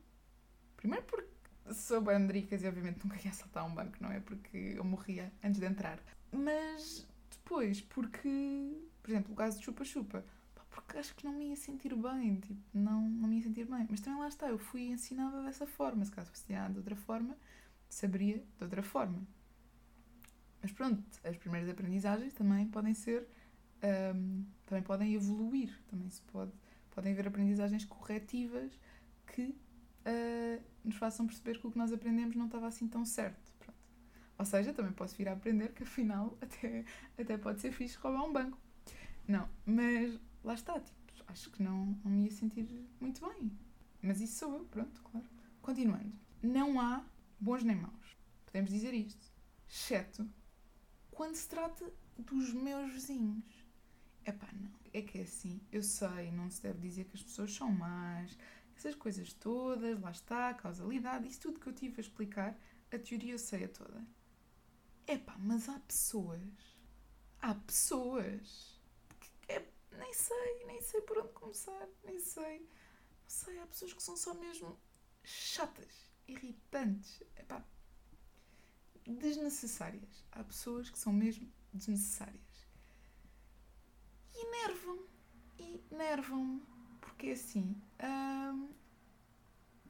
Primeiro 0.76 1.06
porque 1.06 1.30
sou 1.76 2.02
bandricas 2.02 2.64
e 2.64 2.68
obviamente 2.68 3.04
nunca 3.04 3.20
ia 3.24 3.32
saltar 3.32 3.66
um 3.66 3.76
banco, 3.76 3.98
não 4.00 4.12
é? 4.12 4.20
Porque 4.20 4.74
eu 4.76 4.84
morria 4.84 5.32
antes 5.44 5.60
de 5.60 5.68
entrar. 5.68 6.00
Mas 6.32 7.08
depois, 7.30 7.82
porque, 7.82 8.74
por 9.04 9.12
exemplo, 9.12 9.32
o 9.32 9.36
caso 9.36 9.60
de 9.60 9.66
chupa-chupa, 9.66 10.26
porque 10.75 10.98
acho 10.98 11.15
que 11.15 11.24
não 11.24 11.32
me 11.32 11.50
ia 11.50 11.55
sentir 11.55 11.96
bem, 11.96 12.36
tipo, 12.41 12.60
não, 12.74 13.01
não 13.10 13.29
me 13.29 13.38
ia 13.38 13.44
sentir 13.44 13.65
bem. 13.65 13.88
Mas 13.89 14.01
também 14.01 14.20
lá 14.20 14.27
está, 14.27 14.50
eu 14.50 14.58
fui 14.58 14.82
ensinada 14.88 15.41
dessa 15.44 15.65
forma. 15.65 16.03
Se 16.03 16.12
caso 16.12 16.29
fosse 16.29 16.46
de 16.46 16.77
outra 16.77 16.98
forma, 16.98 17.38
saberia 17.88 18.44
de 18.58 18.63
outra 18.63 18.84
forma. 18.84 19.25
Mas 20.62 20.74
pronto, 20.74 21.01
as 21.24 21.38
primeiras 21.38 21.70
aprendizagens 21.70 22.34
também 22.34 22.67
podem 22.67 22.94
ser, 22.94 23.25
um, 24.13 24.44
também 24.65 24.84
podem 24.84 25.13
evoluir, 25.13 25.79
também 25.88 26.10
se 26.10 26.22
pode, 26.24 26.51
podem 26.91 27.13
haver 27.13 27.27
aprendizagens 27.27 27.86
corretivas 27.86 28.77
que 29.27 29.44
uh, 30.05 30.62
nos 30.84 30.98
façam 30.98 31.25
perceber 31.25 31.58
que 31.58 31.67
o 31.67 31.72
que 31.72 31.77
nós 31.77 31.94
aprendemos 31.94 32.36
não 32.36 32.48
estava 32.48 32.67
assim 32.67 32.88
tão 32.88 33.05
certo. 33.05 33.53
Pronto. 33.60 33.79
Ou 34.39 34.46
seja, 34.46 34.74
também 34.74 34.91
posso 34.91 35.15
vir 35.15 35.29
a 35.29 35.34
aprender 35.34 35.72
que 35.72 35.84
afinal 35.84 36.38
até, 36.41 36.84
até 37.17 37.38
pode 37.38 37.62
ser 37.62 37.72
fixe 37.72 37.98
roubar 37.98 38.25
um 38.25 38.34
banco. 38.34 38.60
Não, 39.27 39.48
mas 39.65 40.20
lá 40.46 40.54
está, 40.54 40.80
tipo, 40.80 41.24
acho 41.28 41.50
que 41.52 41.62
não, 41.62 42.00
não 42.04 42.12
me 42.12 42.25
ia 42.25 42.32
sentir 42.32 42.68
muito 43.00 43.28
bem. 43.28 43.52
Mas 44.02 44.22
isso 44.22 44.40
sou 44.40 44.54
eu, 44.58 44.66
pronto, 44.66 45.02
claro. 45.02 45.28
Continuando. 45.62 46.14
Não 46.42 46.80
há 46.80 47.04
bons 47.40 47.64
nem 47.64 47.75
maus. 47.75 48.16
Podemos 48.46 48.70
dizer 48.70 48.94
isto. 48.94 49.34
Exceto 49.68 50.30
quando 51.16 51.36
se 51.36 51.48
trata 51.48 51.92
dos 52.18 52.54
meus 52.54 52.92
vizinhos. 52.92 53.66
É 54.24 54.32
pá, 54.32 54.48
não. 54.54 54.72
É 54.94 55.02
que 55.02 55.18
é 55.18 55.22
assim, 55.22 55.60
eu 55.72 55.82
sei, 55.82 56.32
não 56.32 56.50
se 56.50 56.62
deve 56.62 56.80
dizer 56.80 57.06
que 57.06 57.16
as 57.16 57.24
pessoas 57.24 57.54
são 57.54 57.72
más, 57.72 58.38
essas 58.78 58.96
coisas 58.96 59.34
todas, 59.34 60.00
lá 60.00 60.12
está, 60.12 60.54
causalidade, 60.54 61.28
isso 61.28 61.42
tudo 61.42 61.60
que 61.60 61.68
eu 61.68 61.74
tive 61.74 61.96
a 61.98 62.02
explicar, 62.02 62.58
a 62.92 62.98
teoria 62.98 63.34
eu 63.34 63.40
sei 63.40 63.66
a 63.66 63.70
toda. 63.70 64.06
É 65.08 65.18
pá, 65.18 65.36
mas 65.38 65.68
há 65.68 65.80
pessoas, 65.80 66.40
há 67.42 67.54
pessoas 67.56 68.80
é, 69.48 69.64
nem 69.98 70.14
sei, 70.14 70.66
nem 70.66 70.82
sei 70.82 71.02
por 71.02 71.18
onde 71.18 71.34
começar, 71.34 71.88
nem 72.04 72.20
sei. 72.20 72.60
Não 72.60 73.30
sei, 73.30 73.60
há 73.60 73.68
pessoas 73.68 73.94
que 73.94 74.04
são 74.04 74.16
só 74.16 74.34
mesmo 74.34 74.80
chatas, 75.24 76.12
irritantes. 76.28 77.24
É 77.36 77.44
pá, 77.44 77.66
desnecessárias. 79.06 80.25
Há 80.32 80.44
pessoas 80.44 80.90
que 80.90 81.00
são 81.00 81.14
mesmo 81.14 81.52
desnecessárias. 81.74 82.68
E 84.34 84.46
nervam-me. 84.52 85.08
E 85.58 85.84
nervam-me. 85.92 86.62
Porque 87.02 87.30
assim. 87.30 87.82
Hum, 88.04 88.70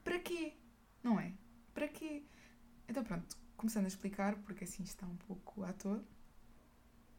para 0.04 0.20
quê? 0.20 0.56
Não 1.04 1.20
é? 1.20 1.34
Para 1.74 1.88
quê? 1.88 2.24
Então 2.88 3.04
pronto, 3.04 3.38
começando 3.58 3.86
a 3.86 3.88
explicar, 3.88 4.36
porque 4.44 4.64
assim 4.64 4.84
está 4.84 5.06
um 5.06 5.18
pouco 5.18 5.64
à 5.64 5.74
toa. 5.74 6.04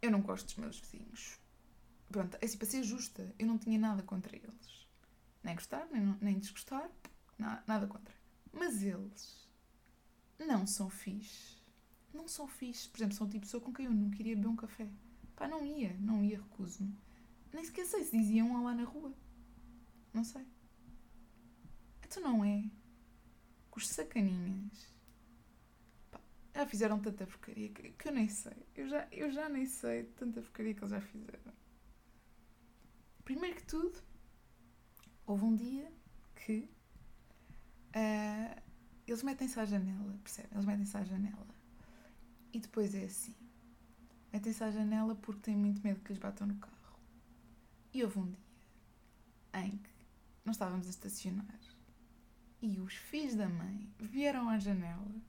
Eu 0.00 0.11
não 0.11 0.23
gosto 0.23 0.47
dos 0.47 0.57
meus 0.57 0.78
vizinhos. 0.78 1.40
Pronto, 2.08 2.36
é 2.40 2.44
assim, 2.44 2.58
para 2.58 2.66
ser 2.66 2.82
justa, 2.82 3.34
eu 3.38 3.46
não 3.46 3.58
tinha 3.58 3.78
nada 3.78 4.02
contra 4.02 4.34
eles. 4.36 4.86
Nem 5.42 5.54
gostar, 5.54 5.86
nem, 5.90 6.16
nem 6.21 6.38
desgostar, 6.38 6.90
nada, 7.38 7.62
nada 7.66 7.86
contra. 7.86 8.14
Mas 8.52 8.82
eles 8.82 9.49
não 10.38 10.66
são 10.66 10.88
fixe 10.88 11.56
não 12.16 12.26
são 12.26 12.49
fixe. 12.49 12.88
Por 12.88 12.99
exemplo, 12.99 13.14
são 13.14 13.26
o 13.26 13.30
tipo 13.30 13.45
de 13.45 13.47
pessoa 13.47 13.62
com 13.62 13.73
quem 13.73 13.86
eu 13.86 13.92
nunca 13.92 14.19
iria 14.19 14.34
beber 14.34 14.49
um 14.49 14.56
café. 14.56 14.88
Pá, 15.36 15.47
não 15.47 15.64
ia, 15.64 15.95
não 16.00 16.25
ia, 16.25 16.40
recuso-me. 16.40 16.97
Nem 17.52 17.64
sequer 17.64 17.86
sei 17.86 18.04
se 18.04 18.16
diziam 18.16 18.64
lá 18.64 18.75
na 18.75 18.84
rua. 18.84 19.12
Não 20.12 20.25
sei. 20.25 20.47
Então 22.02 22.23
não 22.23 22.45
é? 22.45 22.64
Os 23.75 23.88
sacaninhas. 23.88 24.95
Pá, 26.10 26.21
já 26.54 26.66
fizeram 26.66 26.99
tanta 26.99 27.26
porcaria 27.26 27.69
que, 27.69 27.90
que, 27.90 28.08
eu 28.08 28.12
nem 28.12 28.28
sei. 28.28 28.56
Eu 28.75 28.88
já, 28.88 29.06
eu 29.12 29.30
já 29.30 29.49
nem 29.49 29.66
sei 29.66 30.04
tanta 30.04 30.40
porcaria 30.40 30.75
que 30.75 30.80
eles 30.80 30.90
já 30.90 31.00
fizeram. 31.00 31.52
Primeiro 33.26 33.56
que 33.56 33.65
tudo, 33.65 33.99
houve 35.26 35.45
um 35.45 35.56
dia 35.56 35.93
que 36.36 36.71
uh, 37.89 38.62
eles 39.04 39.21
metem-se 39.25 39.58
à 39.58 39.65
janela, 39.65 40.17
percebem? 40.23 40.52
Eles 40.52 40.65
metem-se 40.65 40.97
à 40.97 41.02
janela 41.02 41.49
e 42.52 42.60
depois 42.60 42.95
é 42.95 43.02
assim: 43.02 43.34
metem-se 44.32 44.62
à 44.62 44.71
janela 44.71 45.17
porque 45.17 45.41
têm 45.41 45.56
muito 45.56 45.82
medo 45.82 45.99
que 46.02 46.12
lhes 46.12 46.21
batam 46.21 46.47
no 46.47 46.54
carro. 46.54 47.00
E 47.93 48.04
houve 48.04 48.17
um 48.21 48.30
dia 48.30 48.39
em 49.54 49.76
que 49.76 49.91
nós 50.45 50.54
estávamos 50.54 50.86
a 50.86 50.91
estacionar 50.91 51.58
e 52.62 52.78
os 52.78 52.95
filhos 52.95 53.34
da 53.34 53.49
mãe 53.49 53.93
vieram 53.99 54.49
à 54.49 54.56
janela 54.56 55.21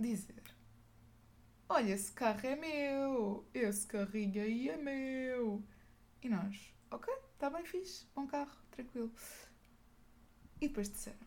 dizer: 0.00 0.42
Olha, 1.68 1.92
esse 1.92 2.10
carro 2.10 2.44
é 2.44 2.56
meu, 2.56 3.48
esse 3.54 3.86
carrinho 3.86 4.42
aí 4.42 4.68
é 4.68 4.76
meu. 4.76 5.62
E 6.20 6.28
nós, 6.28 6.74
ok, 6.90 7.14
está 7.36 7.50
bem 7.50 7.64
fixe, 7.66 8.06
bom 8.14 8.26
carro, 8.26 8.56
tranquilo. 8.70 9.12
E 10.60 10.68
depois 10.68 10.88
disseram: 10.88 11.18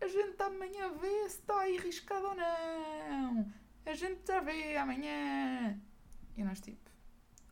A 0.00 0.08
gente 0.08 0.42
amanhã 0.42 0.92
vê 0.94 1.28
se 1.28 1.38
está 1.38 1.60
aí 1.60 1.78
riscado 1.78 2.26
ou 2.26 2.34
não. 2.34 3.52
A 3.86 3.94
gente 3.94 4.26
já 4.26 4.40
vê 4.40 4.76
amanhã. 4.76 5.80
E 6.36 6.42
nós, 6.42 6.60
tipo, 6.60 6.90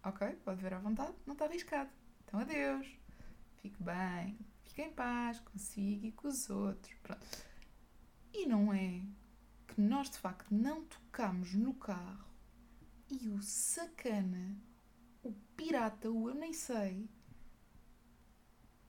ok, 0.05 0.29
pode 0.45 0.61
ver 0.61 0.75
à 0.75 0.79
vontade, 0.79 1.15
não 1.27 1.35
está 1.35 1.45
arriscado. 1.45 1.91
Então, 2.25 2.41
adeus. 2.41 2.87
Fique 3.59 3.83
bem, 3.83 4.39
fique 4.65 4.83
em 4.83 4.93
paz 4.93 5.39
consigo 5.41 6.07
e 6.07 6.13
com 6.13 6.29
os 6.29 6.51
outros. 6.51 6.93
Pronto. 7.03 7.27
E 8.33 8.47
não 8.47 8.73
é 8.73 9.03
que 9.69 9.81
nós, 9.81 10.11
de 10.11 10.19
facto, 10.19 10.53
não 10.53 10.85
tocamos 10.85 11.55
no 11.55 11.75
carro 11.75 12.29
e 13.11 13.29
o 13.29 13.43
sacana, 13.43 14.57
o 15.23 15.33
pirata, 15.57 16.11
o 16.11 16.31
eu 16.31 16.35
nem 16.35 16.53
sei, 16.53 17.09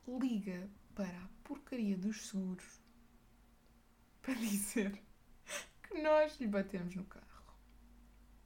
liga 0.07 0.69
para 0.95 1.17
a 1.23 1.27
porcaria 1.43 1.97
dos 1.97 2.27
seguros 2.27 2.81
para 4.21 4.33
dizer 4.35 5.01
que 5.83 6.01
nós 6.01 6.39
lhe 6.39 6.47
batemos 6.47 6.95
no 6.95 7.05
carro. 7.05 7.55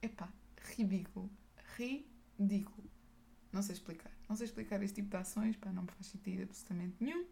Epá, 0.00 0.32
ridículo. 0.76 1.30
Ridículo. 1.76 2.90
Não 3.52 3.62
sei 3.62 3.74
explicar. 3.74 4.12
Não 4.28 4.36
sei 4.36 4.46
explicar 4.46 4.82
este 4.82 4.96
tipo 4.96 5.10
de 5.10 5.16
ações, 5.16 5.56
pá, 5.56 5.72
não 5.72 5.82
me 5.82 5.90
faz 5.90 6.06
sentido 6.06 6.42
absolutamente 6.42 6.96
nenhum. 7.00 7.26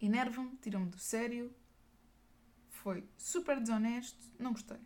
Enervam-me, 0.00 0.56
tiram-me 0.56 0.90
do 0.90 0.98
sério. 0.98 1.54
Foi 2.68 3.06
super 3.18 3.60
desonesto, 3.60 4.18
não 4.38 4.52
gostei. 4.52 4.78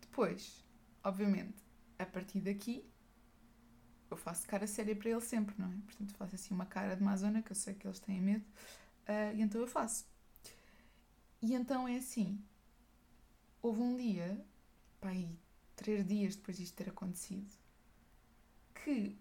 Depois, 0.00 0.64
obviamente, 1.02 1.62
a 1.98 2.06
partir 2.06 2.40
daqui, 2.40 2.84
eu 4.12 4.16
faço 4.16 4.46
cara 4.46 4.66
séria 4.66 4.94
para 4.94 5.10
ele 5.10 5.20
sempre, 5.20 5.54
não 5.58 5.68
é? 5.68 5.76
Portanto, 5.86 6.14
faço 6.14 6.34
assim 6.34 6.54
uma 6.54 6.66
cara 6.66 6.94
de 6.94 7.02
mazona, 7.02 7.42
que 7.42 7.50
eu 7.52 7.56
sei 7.56 7.74
que 7.74 7.86
eles 7.86 7.98
têm 7.98 8.20
medo, 8.20 8.44
uh, 9.08 9.36
e 9.36 9.42
então 9.42 9.60
eu 9.60 9.66
faço. 9.66 10.06
E 11.40 11.54
então 11.54 11.88
é 11.88 11.96
assim: 11.96 12.42
houve 13.60 13.80
um 13.80 13.96
dia 13.96 14.44
pai, 15.00 15.28
três 15.74 16.06
dias 16.06 16.36
depois 16.36 16.56
disto 16.56 16.76
ter 16.76 16.90
acontecido, 16.90 17.50
que 18.74 19.16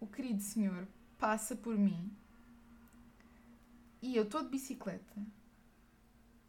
o 0.00 0.06
querido 0.06 0.42
senhor 0.42 0.88
passa 1.18 1.54
por 1.54 1.76
mim 1.76 2.10
e 4.00 4.16
eu 4.16 4.24
estou 4.24 4.42
de 4.42 4.48
bicicleta 4.48 5.26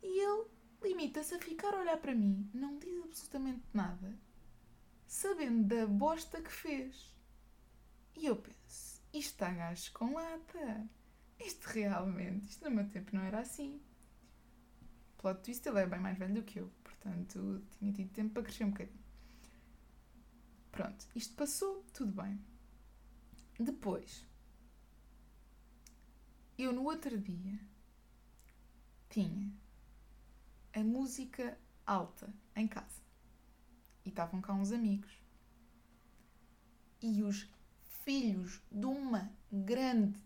e 0.02 0.20
ele 0.24 0.46
limita-se 0.82 1.36
a 1.36 1.40
ficar 1.40 1.74
a 1.74 1.80
olhar 1.80 1.98
para 1.98 2.16
mim, 2.16 2.50
não 2.54 2.78
diz 2.78 3.04
absolutamente 3.04 3.64
nada, 3.74 4.18
sabendo 5.06 5.64
da 5.64 5.86
bosta 5.86 6.42
que 6.42 6.52
fez. 6.52 7.17
E 8.18 8.26
eu 8.26 8.36
penso, 8.36 9.00
isto 9.14 9.32
está 9.34 9.52
gajo 9.52 9.92
com 9.94 10.14
lata. 10.14 10.90
Isto 11.40 11.66
realmente, 11.68 12.50
isto 12.50 12.68
no 12.68 12.76
meu 12.76 12.90
tempo 12.90 13.16
não 13.16 13.22
era 13.22 13.40
assim. 13.42 13.80
Plot 15.20 15.42
twist, 15.42 15.68
ele 15.68 15.82
é 15.82 15.86
bem 15.86 16.00
mais 16.00 16.18
velho 16.18 16.34
do 16.34 16.44
que 16.44 16.60
eu. 16.60 16.72
Portanto, 16.84 17.64
tinha 17.78 17.94
tido 17.94 18.12
tempo 18.12 18.34
para 18.34 18.44
crescer 18.44 18.64
um 18.64 18.72
bocadinho. 18.72 19.06
Pronto, 20.72 21.08
isto 21.16 21.36
passou, 21.36 21.86
tudo 21.94 22.12
bem. 22.12 22.40
Depois, 23.60 24.26
eu 26.58 26.74
no 26.74 26.84
outro 26.86 27.20
dia 27.20 27.60
tinha 29.10 29.52
a 30.74 30.80
música 30.84 31.56
alta 31.86 32.34
em 32.56 32.68
casa. 32.68 33.00
E 34.04 34.10
estavam 34.10 34.42
cá 34.42 34.54
uns 34.54 34.72
amigos. 34.72 35.12
E 37.00 37.22
os 37.22 37.48
filhos 38.08 38.62
de 38.72 38.86
uma 38.86 39.30
grande, 39.52 40.18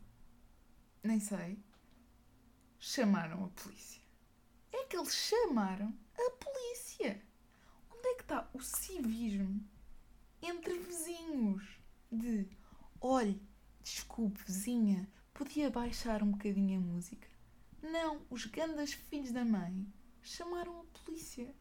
nem 1.01 1.19
sei, 1.19 1.57
chamaram 2.77 3.45
a 3.45 3.47
polícia. 3.47 4.03
É 4.71 4.85
que 4.85 4.95
eles 4.95 5.15
chamaram 5.15 5.91
a 6.15 6.29
polícia. 6.29 7.19
Onde 7.89 8.07
é 8.07 8.15
que 8.17 8.21
está 8.21 8.47
o 8.53 8.61
civismo 8.61 9.67
entre 10.43 10.77
vizinhos. 10.77 11.63
De, 12.11 12.47
olhe, 12.99 13.41
desculpe, 13.81 14.43
vizinha, 14.43 15.11
podia 15.33 15.71
baixar 15.71 16.21
um 16.21 16.33
bocadinho 16.33 16.79
a 16.79 16.83
música? 16.83 17.27
Não, 17.81 18.21
os 18.29 18.45
grandes 18.45 18.93
filhos 18.93 19.31
da 19.31 19.43
mãe 19.43 19.91
chamaram 20.21 20.81
a 20.81 20.99
polícia. 20.99 21.51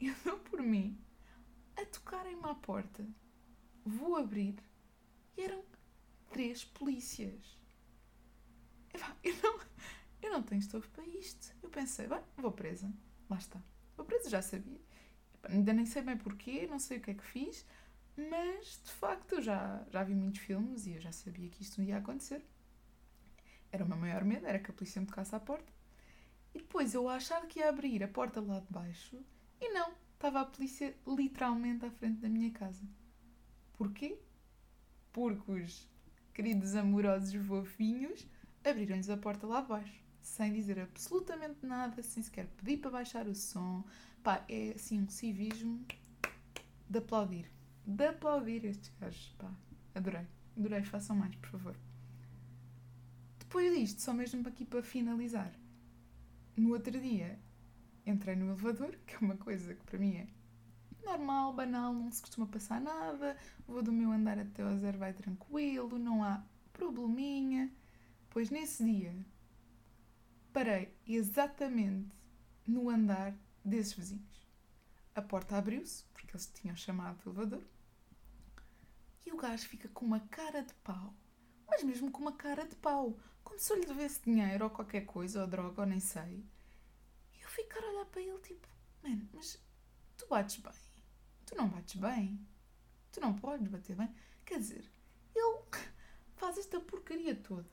Eu 0.00 0.14
dou 0.24 0.38
por 0.48 0.62
mim 0.62 0.96
a 1.76 1.84
tocarem-me 1.84 2.48
à 2.48 2.54
porta. 2.54 3.04
Vou 3.84 4.14
abrir 4.14 4.54
e 5.36 5.42
eram 5.42 5.64
três 6.30 6.64
polícias. 6.64 7.58
Eu 9.22 9.34
não, 9.42 9.60
eu 10.22 10.30
não 10.32 10.42
tenho 10.42 10.60
estofo 10.60 10.88
para 10.90 11.04
isto. 11.06 11.54
Eu 11.62 11.70
pensei, 11.70 12.06
bem, 12.06 12.20
vou 12.36 12.52
presa. 12.52 12.92
Lá 13.28 13.38
está. 13.38 13.60
Vou 13.96 14.04
presa, 14.04 14.28
já 14.28 14.42
sabia. 14.42 14.80
Ainda 15.44 15.72
nem 15.72 15.86
sei 15.86 16.02
bem 16.02 16.16
porquê, 16.16 16.66
não 16.66 16.78
sei 16.78 16.98
o 16.98 17.00
que 17.00 17.10
é 17.10 17.14
que 17.14 17.24
fiz, 17.24 17.66
mas 18.16 18.80
de 18.84 18.92
facto 18.92 19.36
eu 19.36 19.42
já, 19.42 19.84
já 19.90 20.04
vi 20.04 20.14
muitos 20.14 20.40
filmes 20.40 20.86
e 20.86 20.92
eu 20.92 21.00
já 21.00 21.10
sabia 21.10 21.48
que 21.48 21.62
isto 21.62 21.82
ia 21.82 21.98
acontecer. 21.98 22.44
Era 23.70 23.84
o 23.84 23.88
meu 23.88 23.96
maior 23.96 24.24
medo, 24.24 24.46
era 24.46 24.58
que 24.58 24.70
a 24.70 24.74
polícia 24.74 25.00
me 25.00 25.06
tocasse 25.06 25.34
à 25.34 25.40
porta. 25.40 25.72
E 26.54 26.58
depois 26.58 26.94
eu 26.94 27.08
a 27.08 27.16
achar 27.16 27.46
que 27.46 27.60
ia 27.60 27.68
abrir 27.68 28.04
a 28.04 28.08
porta 28.08 28.40
lá 28.40 28.60
de 28.60 28.70
baixo 28.70 29.18
e 29.60 29.70
não, 29.70 29.94
estava 30.14 30.40
a 30.40 30.44
polícia 30.44 30.94
literalmente 31.06 31.84
à 31.86 31.90
frente 31.90 32.20
da 32.20 32.28
minha 32.28 32.50
casa. 32.50 32.84
Porquê? 33.72 34.18
Porque 35.12 35.52
os 35.52 35.88
queridos 36.32 36.74
amorosos 36.74 37.34
fofinhos 37.46 38.26
abriram-lhes 38.64 39.10
a 39.10 39.16
porta 39.16 39.46
lá 39.46 39.60
de 39.60 39.68
baixo, 39.68 40.02
sem 40.22 40.52
dizer 40.52 40.80
absolutamente 40.80 41.66
nada, 41.66 42.02
sem 42.02 42.22
sequer 42.22 42.46
pedir 42.56 42.78
para 42.78 42.90
baixar 42.90 43.26
o 43.26 43.34
som. 43.34 43.84
Pá, 44.22 44.44
é 44.48 44.72
assim 44.74 45.02
um 45.02 45.08
civismo 45.08 45.84
de 46.88 46.98
aplaudir. 46.98 47.50
De 47.86 48.06
aplaudir 48.06 48.64
estes 48.64 48.92
gajos, 48.98 49.34
pá. 49.38 49.52
Adorei. 49.94 50.26
Adorei, 50.56 50.82
façam 50.84 51.16
mais, 51.16 51.34
por 51.36 51.50
favor. 51.50 51.76
Depois 53.38 53.76
disto, 53.76 54.00
só 54.00 54.12
mesmo 54.12 54.46
aqui 54.48 54.64
para 54.64 54.82
finalizar. 54.82 55.52
No 56.56 56.72
outro 56.72 56.98
dia, 57.00 57.38
entrei 58.06 58.36
no 58.36 58.46
elevador, 58.46 58.96
que 59.06 59.14
é 59.14 59.18
uma 59.18 59.36
coisa 59.36 59.74
que 59.74 59.84
para 59.84 59.98
mim 59.98 60.16
é 60.16 60.26
normal, 61.04 61.52
banal, 61.52 61.92
não 61.92 62.10
se 62.10 62.20
costuma 62.20 62.46
passar 62.46 62.80
nada, 62.80 63.36
vou 63.66 63.82
do 63.82 63.92
meu 63.92 64.12
andar 64.12 64.38
até 64.38 64.62
ao 64.62 64.76
zero, 64.78 64.98
vai 64.98 65.12
tranquilo, 65.12 65.98
não 65.98 66.22
há 66.24 66.44
probleminha. 66.72 67.72
Pois 68.30 68.50
nesse 68.50 68.84
dia, 68.84 69.14
parei 70.52 70.94
exatamente 71.06 72.10
no 72.66 72.88
andar 72.88 73.34
desses 73.64 73.92
vizinhos. 73.92 74.48
A 75.14 75.20
porta 75.20 75.56
abriu-se, 75.56 76.04
porque 76.12 76.30
eles 76.32 76.46
tinham 76.46 76.74
chamado 76.74 77.20
o 77.24 77.28
elevador, 77.28 77.62
e 79.26 79.32
o 79.32 79.36
gajo 79.36 79.68
fica 79.68 79.88
com 79.88 80.04
uma 80.04 80.20
cara 80.20 80.62
de 80.62 80.74
pau, 80.74 81.14
mas 81.66 81.82
mesmo 81.82 82.10
com 82.10 82.22
uma 82.22 82.32
cara 82.32 82.66
de 82.66 82.76
pau, 82.76 83.18
como 83.44 83.58
se 83.58 83.72
eu 83.72 83.78
lhe 83.78 83.86
devesse 83.86 84.22
dinheiro 84.22 84.64
ou 84.64 84.70
qualquer 84.70 85.02
coisa, 85.02 85.42
ou 85.42 85.46
droga, 85.46 85.82
ou 85.82 85.86
nem 85.86 86.00
sei. 86.00 86.44
E 87.34 87.42
eu 87.42 87.48
ficar 87.48 87.82
a 87.82 87.88
olhar 87.88 88.06
para 88.06 88.22
ele 88.22 88.38
tipo, 88.38 88.66
mano, 89.02 89.28
mas 89.32 89.58
tu 90.16 90.26
bates 90.28 90.56
bem, 90.56 90.72
tu 91.52 91.56
não 91.58 91.68
bates 91.68 92.00
bem, 92.00 92.40
tu 93.12 93.20
não 93.20 93.36
podes 93.36 93.68
bater 93.68 93.94
bem. 93.94 94.10
Quer 94.44 94.58
dizer, 94.58 94.90
ele 95.34 95.62
faz 96.36 96.56
esta 96.56 96.80
porcaria 96.80 97.34
toda, 97.34 97.70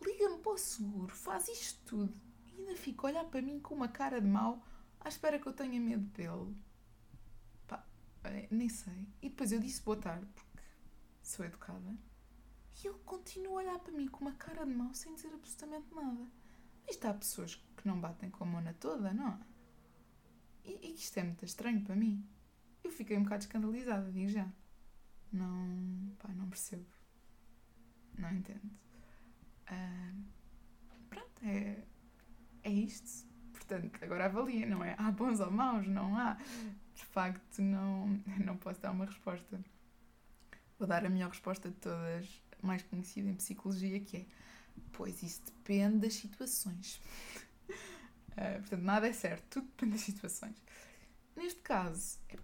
liga-me 0.00 0.38
para 0.38 0.52
o 0.52 0.58
seguro, 0.58 1.14
faz 1.14 1.46
isto 1.48 1.84
tudo 1.84 2.20
e 2.46 2.60
ainda 2.60 2.76
fica 2.76 3.06
a 3.06 3.10
olhar 3.10 3.24
para 3.26 3.42
mim 3.42 3.60
com 3.60 3.74
uma 3.74 3.88
cara 3.88 4.20
de 4.20 4.26
mau 4.26 4.64
à 5.00 5.08
espera 5.08 5.38
que 5.38 5.46
eu 5.46 5.52
tenha 5.52 5.78
medo 5.78 6.06
dele. 6.06 6.56
Pá, 7.66 7.84
é, 8.24 8.48
nem 8.50 8.68
sei. 8.68 9.06
E 9.20 9.28
depois 9.28 9.52
eu 9.52 9.60
disse 9.60 9.82
boa 9.82 9.96
tarde, 9.96 10.26
porque 10.34 10.62
sou 11.22 11.44
educada. 11.44 11.96
E 12.82 12.86
ele 12.86 12.98
continua 13.04 13.60
a 13.60 13.64
olhar 13.64 13.78
para 13.78 13.92
mim 13.92 14.08
com 14.08 14.22
uma 14.22 14.32
cara 14.32 14.64
de 14.64 14.72
mau 14.72 14.94
sem 14.94 15.14
dizer 15.14 15.32
absolutamente 15.34 15.94
nada. 15.94 16.26
Isto 16.88 17.06
há 17.06 17.14
pessoas 17.14 17.56
que 17.76 17.86
não 17.86 18.00
batem 18.00 18.30
com 18.30 18.44
a 18.44 18.46
mona 18.46 18.74
toda, 18.74 19.12
não 19.12 19.28
é? 19.28 19.38
E, 20.64 20.88
e 20.88 20.94
isto 20.94 21.18
é 21.18 21.22
muito 21.22 21.44
estranho 21.44 21.82
para 21.82 21.94
mim. 21.94 22.26
Eu 22.84 22.90
fiquei 22.90 23.16
um 23.16 23.22
bocado 23.22 23.42
escandalizada, 23.42 24.10
digo 24.10 24.28
já. 24.28 24.48
Não. 25.32 26.14
pá, 26.18 26.28
não 26.34 26.48
percebo. 26.48 26.86
Não 28.18 28.30
entendo. 28.32 28.70
Uh, 29.70 30.22
pronto, 31.08 31.42
é, 31.42 31.82
é 32.62 32.70
isto. 32.70 33.26
Portanto, 33.52 33.98
agora 34.02 34.26
avalia, 34.26 34.66
não 34.66 34.84
é? 34.84 34.94
Há 34.98 35.10
bons 35.10 35.40
ou 35.40 35.50
maus? 35.50 35.86
Não 35.86 36.16
há. 36.16 36.34
De 36.94 37.04
facto, 37.04 37.62
não, 37.62 38.20
não 38.44 38.56
posso 38.56 38.80
dar 38.80 38.90
uma 38.90 39.06
resposta. 39.06 39.60
Vou 40.78 40.86
dar 40.86 41.04
a 41.06 41.08
melhor 41.08 41.30
resposta 41.30 41.70
de 41.70 41.76
todas, 41.76 42.42
mais 42.60 42.82
conhecida 42.82 43.30
em 43.30 43.34
psicologia, 43.34 44.00
que 44.00 44.18
é: 44.18 44.26
pois 44.92 45.22
isso 45.22 45.42
depende 45.44 45.98
das 45.98 46.14
situações. 46.14 47.00
Uh, 48.32 48.60
portanto, 48.60 48.82
nada 48.82 49.08
é 49.08 49.12
certo, 49.12 49.44
tudo 49.48 49.66
depende 49.68 49.92
das 49.92 50.02
situações. 50.02 50.56
Neste 51.36 51.60
caso, 51.60 52.18
é 52.28 52.36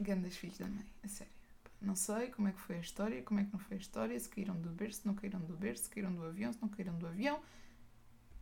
pá, 0.00 0.04
grandes 0.04 0.36
filhos 0.36 0.58
da 0.58 0.66
mãe, 0.66 0.86
a 1.02 1.08
sério. 1.08 1.32
Não 1.80 1.96
sei 1.96 2.30
como 2.30 2.48
é 2.48 2.52
que 2.52 2.60
foi 2.60 2.76
a 2.76 2.80
história, 2.80 3.22
como 3.22 3.40
é 3.40 3.44
que 3.44 3.52
não 3.52 3.58
foi 3.58 3.76
a 3.76 3.80
história, 3.80 4.18
se 4.18 4.28
caíram 4.28 4.60
do 4.60 4.70
berço, 4.70 5.00
se 5.00 5.06
não 5.06 5.14
caíram 5.14 5.40
do 5.40 5.56
berço, 5.56 5.84
se 5.84 5.90
caíram 5.90 6.14
do 6.14 6.24
avião, 6.24 6.52
se 6.52 6.60
não 6.60 6.68
caíram 6.68 6.98
do 6.98 7.06
avião. 7.06 7.42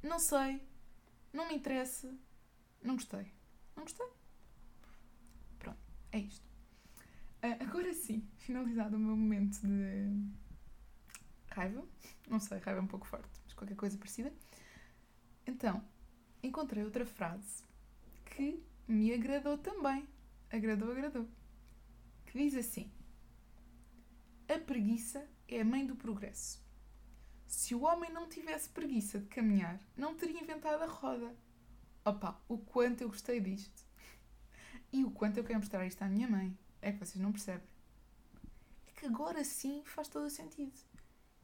Não 0.03 0.19
sei, 0.19 0.61
não 1.33 1.49
me 1.49 1.55
interessa, 1.55 2.13
não 2.83 2.95
gostei. 2.95 3.33
Não 3.77 3.85
gostei. 3.85 4.07
Pronto, 5.59 5.79
é 6.11 6.19
isto. 6.19 6.47
Uh, 7.43 7.63
agora 7.63 7.95
sim, 7.95 8.29
finalizado 8.39 8.97
o 8.97 8.99
meu 8.99 9.17
momento 9.17 9.61
de 9.61 10.33
raiva. 11.51 11.85
Não 12.29 12.41
sei, 12.41 12.59
raiva 12.59 12.81
é 12.81 12.83
um 12.83 12.89
pouco 12.89 13.07
forte, 13.07 13.41
mas 13.45 13.55
qualquer 13.55 13.77
coisa 13.77 13.97
parecida. 13.97 14.33
Então, 15.47 15.83
encontrei 16.43 16.83
outra 16.83 17.07
frase 17.07 17.63
que 18.25 18.61
me 18.89 19.15
agradou 19.15 19.57
também. 19.59 20.09
Agradou, 20.51 20.91
agradou. 20.91 21.29
Que 22.29 22.39
diz 22.39 22.55
assim: 22.55 22.91
A 24.49 24.59
preguiça 24.59 25.27
é 25.49 25.63
a 25.63 25.65
mãe 25.65 25.87
do 25.87 25.97
progresso. 25.97 26.63
Se 27.47 27.75
o 27.75 27.83
homem 27.85 28.13
não 28.13 28.29
tivesse 28.29 28.69
preguiça 28.69 29.19
de 29.19 29.27
caminhar, 29.29 29.81
não 29.97 30.15
teria 30.15 30.43
inventado 30.43 30.83
a 30.83 30.87
roda. 30.87 31.35
Opa, 32.05 32.39
o 32.47 32.59
quanto 32.59 33.01
eu 33.01 33.09
gostei 33.09 33.41
disto. 33.41 33.83
E 34.93 35.05
o 35.05 35.11
quanto 35.11 35.39
eu 35.39 35.45
quero 35.45 35.59
mostrar 35.59 35.87
isto 35.87 36.03
à 36.03 36.09
minha 36.09 36.29
mãe. 36.29 36.57
É 36.83 36.93
que 36.93 36.99
vocês 36.99 37.17
não 37.17 37.33
percebem. 37.33 37.67
É 38.87 39.01
que 39.01 39.07
agora 39.07 39.43
sim 39.43 39.83
faz 39.87 40.09
todo 40.09 40.27
o 40.27 40.31
sentido. 40.31 40.79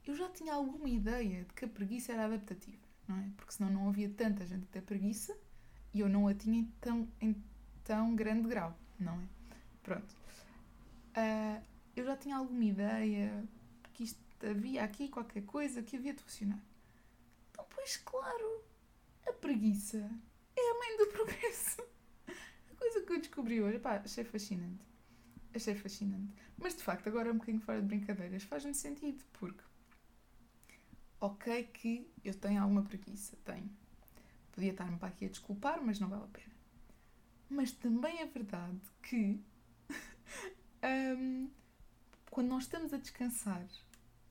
Eu 0.07 0.14
já 0.14 0.29
tinha 0.29 0.53
alguma 0.53 0.88
ideia 0.88 1.44
de 1.44 1.55
que 1.55 1.64
a 1.64 1.68
preguiça 1.68 2.12
era 2.12 2.27
adaptativa, 2.27 2.87
não 3.09 3.16
é? 3.16 3.31
Porque 3.38 3.53
senão 3.53 3.70
não 3.70 3.88
havia 3.88 4.11
tanta 4.11 4.47
gente 4.47 4.64
a 4.64 4.73
ter 4.73 4.83
preguiça 4.83 5.35
e 5.94 6.01
eu 6.01 6.11
não 6.11 6.29
a 6.29 6.35
tinha 6.35 6.59
em 6.59 6.66
tão, 6.79 7.09
em 7.18 7.42
tão 7.83 8.14
grande 8.14 8.49
grau, 8.49 8.79
não 9.01 9.14
é? 9.14 9.29
Pronto. 9.83 10.23
Uh, 11.16 11.62
eu 11.94 12.05
já 12.05 12.16
tinha 12.16 12.37
alguma 12.37 12.64
ideia 12.64 13.46
que 13.92 14.05
isto 14.05 14.18
havia 14.44 14.83
aqui 14.83 15.09
qualquer 15.09 15.42
coisa 15.44 15.83
que 15.83 15.96
havia 15.96 16.12
de 16.12 16.22
funcionar. 16.22 16.61
Então, 17.50 17.64
pois 17.70 17.96
claro, 17.98 18.64
a 19.27 19.33
preguiça 19.33 19.98
é 20.57 20.70
a 20.70 20.79
mãe 20.79 20.96
do 20.98 21.07
progresso. 21.12 21.83
A 22.29 22.74
coisa 22.77 23.00
que 23.03 23.12
eu 23.12 23.18
descobri 23.18 23.62
hoje, 23.62 23.79
pá, 23.79 23.96
achei 23.96 24.24
fascinante. 24.24 24.85
Achei 25.55 25.74
fascinante. 25.74 26.35
Mas 26.59 26.77
de 26.77 26.83
facto, 26.83 27.07
agora 27.09 27.31
um 27.31 27.38
bocadinho 27.38 27.61
fora 27.61 27.81
de 27.81 27.87
brincadeiras, 27.87 28.42
faz-me 28.42 28.74
sentido, 28.74 29.24
porque 29.33 29.62
ok 31.20 31.64
que 31.72 32.11
eu 32.24 32.35
tenho 32.35 32.61
alguma 32.61 32.83
preguiça, 32.83 33.37
tenho. 33.44 33.70
Podia 34.53 34.72
estar-me 34.72 34.98
para 34.98 35.09
aqui 35.09 35.27
a 35.27 35.29
desculpar, 35.29 35.81
mas 35.83 35.98
não 35.98 36.09
vale 36.09 36.24
a 36.24 36.29
pena. 36.29 36.55
Mas 37.48 37.72
também 37.72 38.20
é 38.20 38.27
verdade 38.27 38.81
que 39.03 39.40
um, 40.85 41.51
quando 42.31 42.49
nós 42.49 42.64
estamos 42.64 42.92
a 42.92 42.97
descansar 42.97 43.64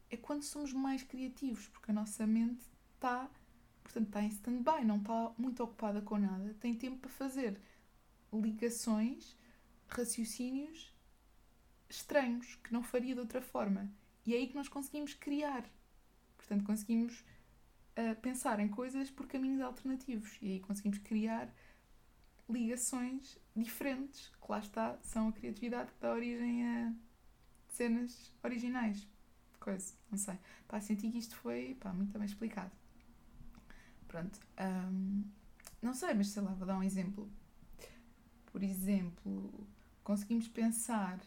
é 0.09 0.17
quando 0.17 0.43
somos 0.43 0.71
mais 0.73 1.01
criativos, 1.03 1.67
porque 1.69 1.91
a 1.91 1.93
nossa 1.93 2.27
mente 2.27 2.63
está, 2.93 3.29
portanto, 3.81 4.07
está 4.07 4.21
em 4.21 4.27
stand-by, 4.27 4.85
não 4.85 4.97
está 4.97 5.31
muito 5.37 5.63
ocupada 5.63 6.01
com 6.01 6.17
nada, 6.17 6.55
tem 6.59 6.75
tempo 6.75 6.97
para 6.99 7.09
fazer 7.09 7.59
ligações, 8.31 9.35
raciocínios 9.87 10.93
estranhos 11.89 12.55
que 12.63 12.73
não 12.73 12.83
faria 12.83 13.13
de 13.13 13.19
outra 13.19 13.41
forma. 13.41 13.91
E 14.25 14.33
é 14.33 14.37
aí 14.37 14.47
que 14.47 14.55
nós 14.55 14.67
conseguimos 14.67 15.13
criar. 15.13 15.63
Portanto, 16.37 16.63
conseguimos 16.63 17.23
uh, 17.97 18.19
pensar 18.21 18.59
em 18.59 18.67
coisas 18.67 19.09
por 19.09 19.27
caminhos 19.27 19.61
alternativos 19.61 20.37
e 20.41 20.53
aí 20.53 20.59
conseguimos 20.59 20.97
criar 20.99 21.53
ligações 22.49 23.37
diferentes, 23.55 24.29
que 24.29 24.51
lá 24.51 24.59
está, 24.59 24.97
são 25.03 25.29
a 25.29 25.31
criatividade 25.31 25.91
que 25.91 25.99
dá 25.99 26.11
origem 26.11 26.65
a 26.65 26.93
cenas 27.67 28.31
originais 28.43 29.07
coisa, 29.63 29.93
não 30.11 30.17
sei. 30.17 30.37
Pá, 30.67 30.81
senti 30.81 31.09
que 31.09 31.17
isto 31.17 31.35
foi 31.37 31.75
pá, 31.79 31.93
muito 31.93 32.11
bem 32.17 32.25
explicado. 32.25 32.71
Pronto. 34.07 34.37
Um, 34.59 35.23
não 35.81 35.93
sei, 35.93 36.13
mas 36.13 36.27
sei 36.27 36.41
lá, 36.43 36.53
vou 36.53 36.67
dar 36.67 36.77
um 36.77 36.83
exemplo. 36.83 37.31
Por 38.47 38.61
exemplo, 38.61 39.67
conseguimos 40.03 40.47
pensar 40.49 41.19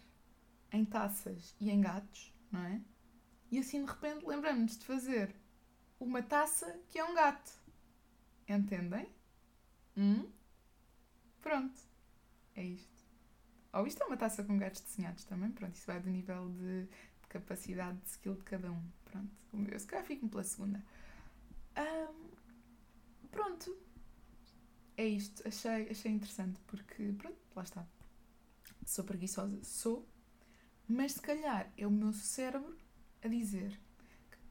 em 0.71 0.85
taças 0.85 1.57
e 1.59 1.71
em 1.71 1.81
gatos, 1.81 2.33
não 2.53 2.61
é? 2.61 2.81
E 3.51 3.59
assim 3.59 3.85
de 3.85 3.91
repente 3.91 4.27
lembramos 4.27 4.77
de 4.77 4.85
fazer 4.85 5.35
uma 5.99 6.23
taça 6.23 6.79
que 6.89 6.99
é 6.99 7.05
um 7.05 7.15
gato. 7.15 7.53
Entendem? 8.49 9.09
Hum? 9.97 10.31
Pronto. 11.41 11.81
É 12.57 12.65
isto. 12.65 13.05
Ou 13.73 13.87
isto 13.87 14.03
é 14.03 14.07
uma 14.07 14.17
taça 14.17 14.43
com 14.43 14.57
gatos 14.59 14.81
desenhados 14.81 15.25
também. 15.25 15.51
Pronto, 15.53 15.75
isso 15.75 15.87
vai 15.87 16.01
do 16.01 16.11
nível 16.11 16.49
de, 16.51 16.87
de 16.87 17.29
capacidade 17.29 17.99
de 17.99 18.09
skill 18.09 18.35
de 18.35 18.45
cada 18.45 18.73
um. 18.73 18.83
Pronto. 19.05 19.31
Eu 19.71 19.79
se 19.79 19.87
calhar 19.87 20.05
fico 20.05 20.29
pela 20.29 20.43
segunda. 20.43 20.83
Um, 21.77 23.29
pronto. 23.29 23.77
É 24.97 25.07
isto. 25.07 25.47
Achei, 25.47 25.91
achei 25.91 26.11
interessante 26.11 26.59
porque, 26.67 27.13
pronto, 27.19 27.39
lá 27.55 27.63
está. 27.63 27.87
Sou 28.85 29.05
preguiçosa. 29.05 29.63
Sou. 29.63 30.09
Mas 30.89 31.13
se 31.13 31.21
calhar 31.21 31.71
é 31.77 31.87
o 31.87 31.91
meu 31.91 32.13
cérebro 32.13 32.77
a 33.23 33.29
dizer 33.29 33.79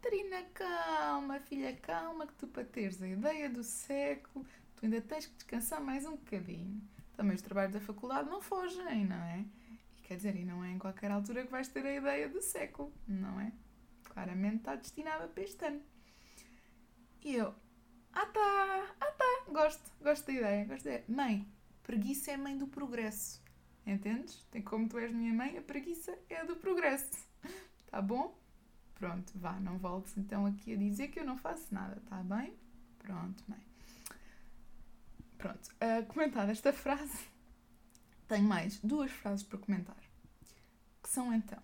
Catarina, 0.05 0.43
calma, 0.53 1.39
filha, 1.39 1.75
calma, 1.77 2.27
que 2.27 2.33
tu 2.35 2.47
para 2.47 2.63
teres 2.63 3.01
a 3.01 3.07
ideia 3.07 3.49
do 3.49 3.63
século, 3.63 4.45
tu 4.75 4.85
ainda 4.85 5.01
tens 5.01 5.25
que 5.25 5.33
descansar 5.33 5.81
mais 5.81 6.05
um 6.05 6.11
bocadinho. 6.11 6.79
Também 7.15 7.35
os 7.35 7.41
trabalhos 7.41 7.73
da 7.73 7.79
faculdade 7.79 8.29
não 8.29 8.41
fogem, 8.41 9.05
não 9.05 9.15
é? 9.15 9.45
E 9.97 10.01
quer 10.01 10.17
dizer, 10.17 10.35
e 10.35 10.43
não 10.43 10.63
é 10.63 10.71
em 10.71 10.79
qualquer 10.79 11.11
altura 11.11 11.45
que 11.45 11.51
vais 11.51 11.67
ter 11.67 11.85
a 11.85 11.95
ideia 11.95 12.29
do 12.29 12.41
século, 12.41 12.93
não 13.07 13.39
é? 13.39 13.51
Claramente 14.03 14.57
está 14.57 14.75
destinada 14.75 15.27
para 15.27 15.43
este 15.43 15.65
ano. 15.65 15.81
E 17.23 17.35
eu, 17.35 17.55
ah 18.13 18.25
tá, 18.25 18.95
ah 19.01 19.11
tá, 19.11 19.51
gosto, 19.51 19.91
gosto 20.01 20.27
da 20.27 20.33
ideia, 20.33 20.65
gosto 20.65 20.83
da 20.83 20.91
ideia. 20.91 21.05
Mãe, 21.07 21.47
preguiça 21.83 22.31
é 22.31 22.37
mãe 22.37 22.57
do 22.57 22.67
progresso. 22.67 23.43
Entendes? 23.85 24.43
Tem 24.51 24.61
como 24.61 24.89
tu 24.89 24.97
és 24.97 25.11
minha 25.11 25.33
mãe, 25.33 25.57
a 25.57 25.61
preguiça 25.61 26.17
é 26.29 26.41
a 26.41 26.43
do 26.43 26.55
progresso. 26.55 27.25
Tá 27.87 28.01
bom? 28.01 28.37
Pronto, 28.95 29.31
vá, 29.35 29.57
não 29.59 29.77
voltes 29.77 30.17
então 30.17 30.45
aqui 30.45 30.73
a 30.73 30.75
dizer 30.75 31.07
que 31.07 31.19
eu 31.19 31.25
não 31.25 31.37
faço 31.37 31.73
nada, 31.73 32.01
tá 32.09 32.21
bem? 32.23 32.53
Pronto, 32.99 33.41
mãe. 33.47 33.61
Pronto, 35.37 35.69
uh, 35.75 36.05
comentada 36.07 36.51
esta 36.51 36.71
frase, 36.71 37.17
tenho 38.27 38.47
mais 38.47 38.79
duas 38.79 39.11
frases 39.11 39.43
para 39.45 39.59
comentar. 39.59 39.97
Que 41.01 41.09
são 41.09 41.33
então, 41.33 41.61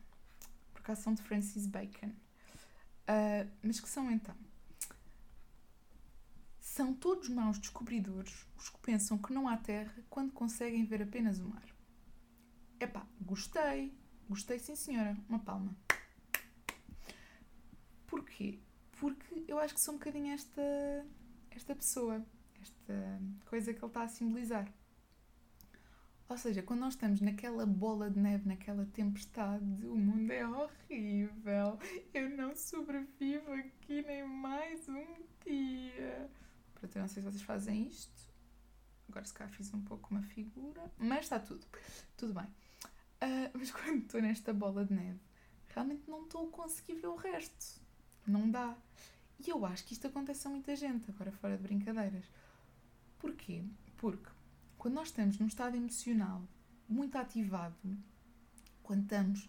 por 0.73 0.81
acaso 0.81 1.03
são 1.03 1.13
de 1.13 1.21
Francis 1.23 1.65
Bacon, 1.65 2.09
uh, 2.09 3.49
mas 3.63 3.79
que 3.79 3.89
são 3.89 4.11
então. 4.11 4.35
São 6.59 6.93
todos 6.93 7.27
maus 7.27 7.59
descobridores 7.59 8.45
os 8.57 8.69
que 8.69 8.77
pensam 8.79 9.17
que 9.17 9.33
não 9.33 9.47
há 9.49 9.57
terra 9.57 9.93
quando 10.09 10.31
conseguem 10.31 10.85
ver 10.85 11.01
apenas 11.01 11.39
o 11.39 11.43
mar. 11.43 11.65
Epá, 12.79 13.05
gostei, 13.19 13.93
gostei 14.29 14.57
sim 14.57 14.75
senhora, 14.75 15.17
uma 15.27 15.39
palma. 15.39 15.75
Porquê? 18.07 18.59
Porque 18.99 19.45
eu 19.47 19.59
acho 19.59 19.73
que 19.73 19.81
sou 19.81 19.95
um 19.95 19.97
bocadinho 19.97 20.33
esta, 20.33 20.61
esta 21.51 21.75
pessoa, 21.75 22.25
esta 22.61 23.21
coisa 23.45 23.73
que 23.73 23.79
ele 23.79 23.87
está 23.87 24.03
a 24.03 24.07
simbolizar. 24.07 24.71
Ou 26.31 26.37
seja, 26.37 26.63
quando 26.63 26.79
nós 26.79 26.93
estamos 26.93 27.19
naquela 27.19 27.65
bola 27.65 28.09
de 28.09 28.17
neve, 28.17 28.47
naquela 28.47 28.85
tempestade, 28.85 29.85
o 29.85 29.97
mundo 29.97 30.31
é 30.31 30.47
horrível, 30.47 31.77
eu 32.13 32.29
não 32.29 32.55
sobrevivo 32.55 33.51
aqui 33.51 34.01
nem 34.01 34.25
mais 34.25 34.87
um 34.87 35.05
dia. 35.45 36.29
Pronto, 36.73 36.95
eu 36.95 37.01
não 37.01 37.09
sei 37.09 37.21
se 37.21 37.29
vocês 37.29 37.41
fazem 37.41 37.85
isto. 37.85 38.31
Agora 39.09 39.25
se 39.25 39.33
cá 39.33 39.45
fiz 39.49 39.73
um 39.73 39.81
pouco 39.81 40.09
uma 40.09 40.23
figura, 40.23 40.89
mas 40.97 41.25
está 41.25 41.37
tudo. 41.37 41.65
Tudo 42.15 42.33
bem. 42.33 42.45
Uh, 42.45 43.51
mas 43.53 43.69
quando 43.75 44.03
estou 44.03 44.21
nesta 44.21 44.53
bola 44.53 44.85
de 44.85 44.93
neve, 44.93 45.19
realmente 45.67 46.09
não 46.09 46.23
estou 46.23 46.47
a 46.47 46.51
conseguir 46.51 46.95
ver 46.95 47.07
o 47.07 47.15
resto. 47.15 47.81
Não 48.25 48.49
dá. 48.49 48.77
E 49.45 49.49
eu 49.49 49.65
acho 49.65 49.83
que 49.83 49.91
isto 49.91 50.07
acontece 50.07 50.47
a 50.47 50.49
muita 50.49 50.75
gente, 50.77 51.11
agora 51.11 51.31
fora 51.31 51.57
de 51.57 51.63
brincadeiras. 51.63 52.23
Porquê? 53.21 53.63
Porque 53.97 54.29
quando 54.79 54.95
nós 54.95 55.09
estamos 55.09 55.37
num 55.37 55.45
estado 55.45 55.77
emocional 55.77 56.41
muito 56.89 57.15
ativado, 57.15 57.75
quando 58.81 59.03
estamos 59.03 59.47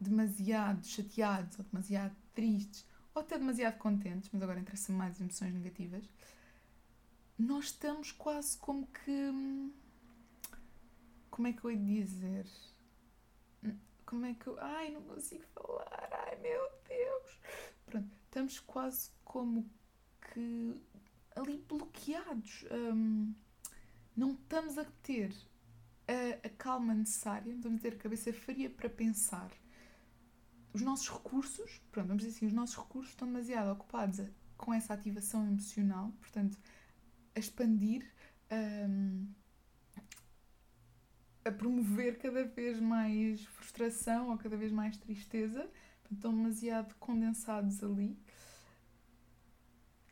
demasiado 0.00 0.84
chateados 0.86 1.58
ou 1.58 1.64
demasiado 1.66 2.16
tristes 2.34 2.86
ou 3.14 3.20
até 3.20 3.38
demasiado 3.38 3.76
contentes, 3.76 4.30
mas 4.32 4.42
agora 4.42 4.58
interessa 4.58 4.90
mais 4.92 5.20
emoções 5.20 5.52
negativas, 5.52 6.08
nós 7.38 7.66
estamos 7.66 8.12
quase 8.12 8.56
como 8.56 8.86
que. 8.86 9.72
Como 11.30 11.48
é 11.48 11.52
que 11.52 11.64
eu 11.64 11.70
ia 11.70 12.04
dizer? 12.04 12.46
Como 14.06 14.24
é 14.24 14.32
que 14.32 14.46
eu. 14.46 14.58
Ai, 14.58 14.90
não 14.90 15.02
consigo 15.02 15.44
falar, 15.54 16.08
ai 16.12 16.36
meu 16.36 16.62
Deus! 16.88 17.38
Pronto, 17.84 18.10
estamos 18.24 18.58
quase 18.60 19.10
como 19.22 19.68
que 20.32 20.80
ali 21.36 21.64
bloqueados. 21.68 22.64
Um, 22.70 23.34
não 24.16 24.32
estamos 24.32 24.78
a 24.78 24.84
ter 25.02 25.34
a, 26.06 26.46
a, 26.46 26.50
calma 26.50 26.94
necessária, 26.94 27.50
não 27.50 27.56
estamos 27.56 27.80
a 27.80 27.82
ter 27.82 27.94
a 27.94 27.98
cabeça 27.98 28.32
fria 28.32 28.70
para 28.70 28.88
pensar. 28.88 29.50
Os 30.72 30.82
nossos 30.82 31.08
recursos, 31.08 31.80
pronto, 31.90 32.08
vamos 32.08 32.22
dizer 32.22 32.36
assim, 32.36 32.46
os 32.46 32.52
nossos 32.52 32.76
recursos 32.76 33.12
estão 33.12 33.28
demasiado 33.28 33.72
ocupados 33.72 34.20
com 34.56 34.72
essa 34.72 34.94
ativação 34.94 35.46
emocional, 35.46 36.12
portanto, 36.20 36.58
a 37.34 37.38
expandir, 37.38 38.10
um, 38.50 39.26
a 41.44 41.50
promover 41.50 42.18
cada 42.18 42.44
vez 42.44 42.78
mais 42.78 43.44
frustração 43.44 44.30
ou 44.30 44.38
cada 44.38 44.56
vez 44.56 44.70
mais 44.70 44.96
tristeza 44.96 45.68
estão 46.10 46.34
demasiado 46.34 46.94
condensados 46.96 47.82
ali 47.82 48.18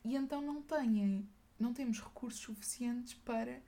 e 0.04 0.16
então 0.16 0.40
não 0.40 0.62
têm, 0.62 1.28
não 1.58 1.72
temos 1.72 2.00
recursos 2.00 2.40
suficientes 2.40 3.14
para 3.14 3.60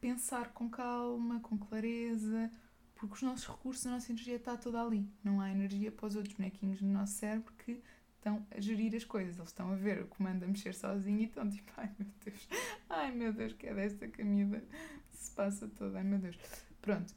pensar 0.00 0.52
com 0.52 0.68
calma, 0.68 1.40
com 1.40 1.56
clareza, 1.56 2.50
porque 2.94 3.14
os 3.14 3.22
nossos 3.22 3.46
recursos, 3.46 3.86
a 3.86 3.90
nossa 3.90 4.10
energia 4.10 4.36
está 4.36 4.56
toda 4.56 4.82
ali. 4.82 5.08
Não 5.22 5.40
há 5.40 5.50
energia 5.50 5.92
para 5.92 6.06
os 6.06 6.16
outros 6.16 6.34
bonequinhos 6.34 6.80
no 6.80 6.92
nosso 6.92 7.14
cérebro 7.14 7.52
que 7.58 7.82
estão 8.16 8.44
a 8.50 8.60
gerir 8.60 8.94
as 8.94 9.04
coisas. 9.04 9.36
Eles 9.36 9.48
estão 9.48 9.70
a 9.70 9.76
ver 9.76 10.02
o 10.02 10.06
comando 10.06 10.44
a 10.44 10.46
mexer 10.46 10.74
sozinho 10.74 11.20
e 11.20 11.24
estão 11.24 11.48
tipo, 11.48 11.70
ai 11.76 11.94
meu 11.98 12.08
Deus, 12.24 12.48
ai 12.88 13.12
meu 13.12 13.32
Deus, 13.32 13.52
que 13.52 13.66
é 13.66 13.74
desta 13.74 14.08
camida 14.08 14.62
se 15.12 15.30
passa 15.32 15.68
toda, 15.68 15.98
ai 15.98 16.04
meu 16.04 16.18
Deus. 16.18 16.36
Pronto. 16.80 17.14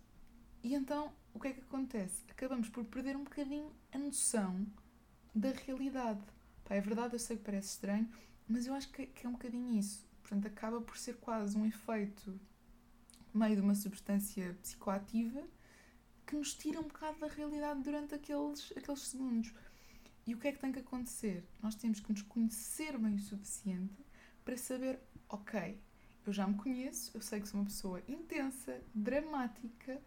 E 0.64 0.74
então 0.76 1.12
o 1.34 1.40
que 1.40 1.48
é 1.48 1.54
que 1.54 1.62
acontece? 1.62 2.24
Acabamos 2.30 2.70
por 2.70 2.84
perder 2.86 3.16
um 3.16 3.24
bocadinho 3.24 3.72
a 3.92 3.98
noção 3.98 4.66
da 5.34 5.52
realidade. 5.52 6.22
Pá, 6.70 6.76
é 6.76 6.82
verdade, 6.82 7.16
eu 7.16 7.20
sei 7.20 7.36
que 7.36 7.44
parece 7.44 7.70
estranho, 7.70 8.08
mas 8.48 8.68
eu 8.68 8.76
acho 8.76 8.90
que, 8.92 9.08
que 9.08 9.26
é 9.26 9.30
um 9.30 9.32
bocadinho 9.32 9.80
isso. 9.80 10.08
Portanto, 10.22 10.46
acaba 10.46 10.80
por 10.80 10.96
ser 11.00 11.16
quase 11.18 11.58
um 11.58 11.66
efeito 11.66 12.40
meio 13.34 13.56
de 13.56 13.62
uma 13.62 13.74
substância 13.74 14.56
psicoativa 14.62 15.44
que 16.28 16.36
nos 16.36 16.54
tira 16.54 16.80
um 16.80 16.84
bocado 16.84 17.20
da 17.20 17.28
realidade 17.28 17.82
durante 17.82 18.14
aqueles, 18.14 18.72
aqueles 18.78 19.02
segundos. 19.02 19.52
E 20.28 20.36
o 20.36 20.38
que 20.38 20.48
é 20.48 20.52
que 20.52 20.60
tem 20.60 20.72
que 20.72 20.78
acontecer? 20.78 21.44
Nós 21.60 21.74
temos 21.74 22.00
que 22.00 22.12
nos 22.12 22.22
conhecer 22.22 22.96
bem 23.00 23.16
o 23.16 23.20
suficiente 23.20 24.06
para 24.46 24.56
saber, 24.56 25.00
ok, 25.28 25.82
eu 26.24 26.32
já 26.32 26.46
me 26.46 26.54
conheço, 26.54 27.18
eu 27.18 27.22
sei 27.24 27.42
que 27.42 27.48
sou 27.48 27.62
uma 27.62 27.66
pessoa 27.66 28.04
intensa, 28.08 28.80
dramática, 28.94 30.00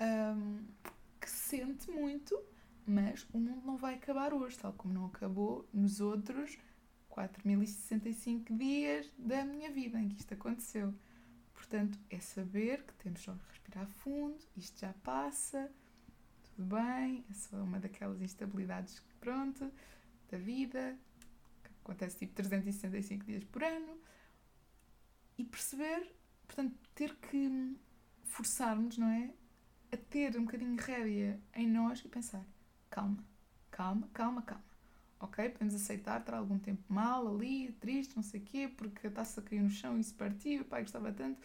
um, 0.00 0.64
que 1.20 1.28
sente 1.28 1.90
muito, 1.90 2.34
mas 2.88 3.26
o 3.32 3.38
mundo 3.38 3.64
não 3.64 3.76
vai 3.76 3.94
acabar 3.94 4.32
hoje, 4.32 4.58
tal 4.58 4.72
como 4.72 4.94
não 4.94 5.06
acabou 5.06 5.68
nos 5.72 6.00
outros 6.00 6.58
4065 7.08 8.54
dias 8.56 9.12
da 9.18 9.44
minha 9.44 9.70
vida 9.70 10.00
em 10.00 10.08
que 10.08 10.20
isto 10.20 10.34
aconteceu. 10.34 10.94
Portanto, 11.52 11.98
é 12.08 12.18
saber 12.20 12.82
que 12.84 12.94
temos 12.94 13.20
só 13.20 13.32
que 13.32 13.48
respirar 13.48 13.86
fundo, 13.88 14.38
isto 14.56 14.80
já 14.80 14.92
passa, 15.02 15.70
tudo 16.44 16.76
bem, 16.76 17.24
é 17.30 17.34
só 17.34 17.56
uma 17.56 17.78
daquelas 17.78 18.20
instabilidades, 18.22 19.02
pronto, 19.20 19.70
da 20.30 20.38
vida, 20.38 20.96
que 21.62 21.70
acontece 21.82 22.18
tipo 22.18 22.34
365 22.34 23.24
dias 23.24 23.44
por 23.44 23.62
ano, 23.62 23.98
e 25.36 25.44
perceber, 25.44 26.14
portanto, 26.46 26.76
ter 26.94 27.14
que 27.16 27.76
forçarmos, 28.24 28.96
não 28.96 29.08
é? 29.08 29.32
a 29.92 29.96
ter 29.96 30.36
um 30.36 30.44
bocadinho 30.44 30.76
de 30.76 30.82
rédea 30.82 31.40
em 31.54 31.66
nós 31.66 32.00
e 32.04 32.08
pensar: 32.08 32.44
calma, 32.90 33.24
calma, 33.70 34.08
calma, 34.12 34.42
calma. 34.42 34.64
Ok, 35.20 35.48
podemos 35.50 35.74
aceitar 35.74 36.20
estar 36.20 36.34
algum 36.34 36.58
tempo 36.58 36.82
mal 36.88 37.26
ali, 37.26 37.72
triste, 37.80 38.14
não 38.14 38.22
sei 38.22 38.40
o 38.40 38.44
quê, 38.44 38.68
porque 38.68 39.08
a 39.08 39.10
taça 39.10 39.42
caiu 39.42 39.64
no 39.64 39.70
chão 39.70 39.98
e 39.98 40.04
se 40.04 40.14
partiu, 40.14 40.62
o 40.62 40.64
pai 40.64 40.82
gostava 40.82 41.12
tanto. 41.12 41.40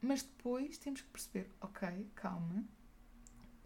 Mas 0.00 0.22
depois 0.22 0.78
temos 0.78 1.00
que 1.00 1.08
perceber: 1.08 1.50
ok, 1.60 2.08
calma, 2.14 2.64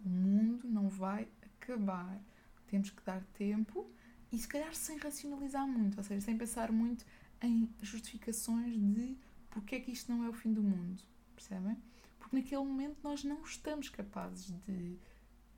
o 0.04 0.08
mundo 0.08 0.66
não 0.68 0.88
vai 0.88 1.28
acabar. 1.42 2.18
Temos 2.66 2.90
que 2.90 3.02
dar 3.02 3.22
tempo 3.34 3.90
e 4.32 4.38
se 4.38 4.46
calhar 4.46 4.74
sem 4.74 4.96
racionalizar 4.96 5.66
muito, 5.66 5.98
ou 5.98 6.04
seja, 6.04 6.20
sem 6.20 6.38
pensar 6.38 6.70
muito 6.70 7.04
em 7.42 7.68
justificações 7.82 8.78
de 8.78 9.18
porque 9.50 9.74
é 9.74 9.80
que 9.80 9.90
isto 9.90 10.10
não 10.12 10.24
é 10.24 10.28
o 10.28 10.32
fim 10.32 10.52
do 10.52 10.62
mundo. 10.62 11.02
Percebem? 11.34 11.76
Porque 12.18 12.36
naquele 12.36 12.62
momento 12.62 12.98
nós 13.02 13.24
não 13.24 13.42
estamos 13.42 13.88
capazes 13.88 14.54
de 14.66 14.98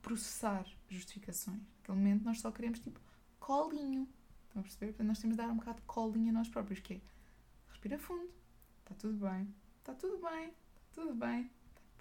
processar 0.03 0.67
justificações. 0.87 1.61
Naquele 1.79 1.97
momento 1.97 2.23
nós 2.23 2.39
só 2.39 2.51
queremos 2.51 2.79
tipo 2.79 2.99
colinho. 3.39 4.07
Estão 4.43 4.59
a 4.59 4.63
perceber? 4.63 4.87
Portanto, 4.87 5.07
nós 5.07 5.19
temos 5.19 5.35
de 5.35 5.41
dar 5.41 5.49
um 5.49 5.55
bocado 5.55 5.79
de 5.79 5.87
colinho 5.87 6.29
a 6.29 6.33
nós 6.33 6.47
próprios, 6.47 6.79
que 6.79 6.93
é 6.93 7.01
respira 7.69 7.97
fundo, 7.97 8.29
está 8.79 8.93
tudo 8.93 9.17
bem, 9.17 9.53
está 9.79 9.95
tudo 9.95 10.17
bem, 10.17 10.45
está 10.45 11.01
tudo 11.01 11.15
bem, 11.15 11.49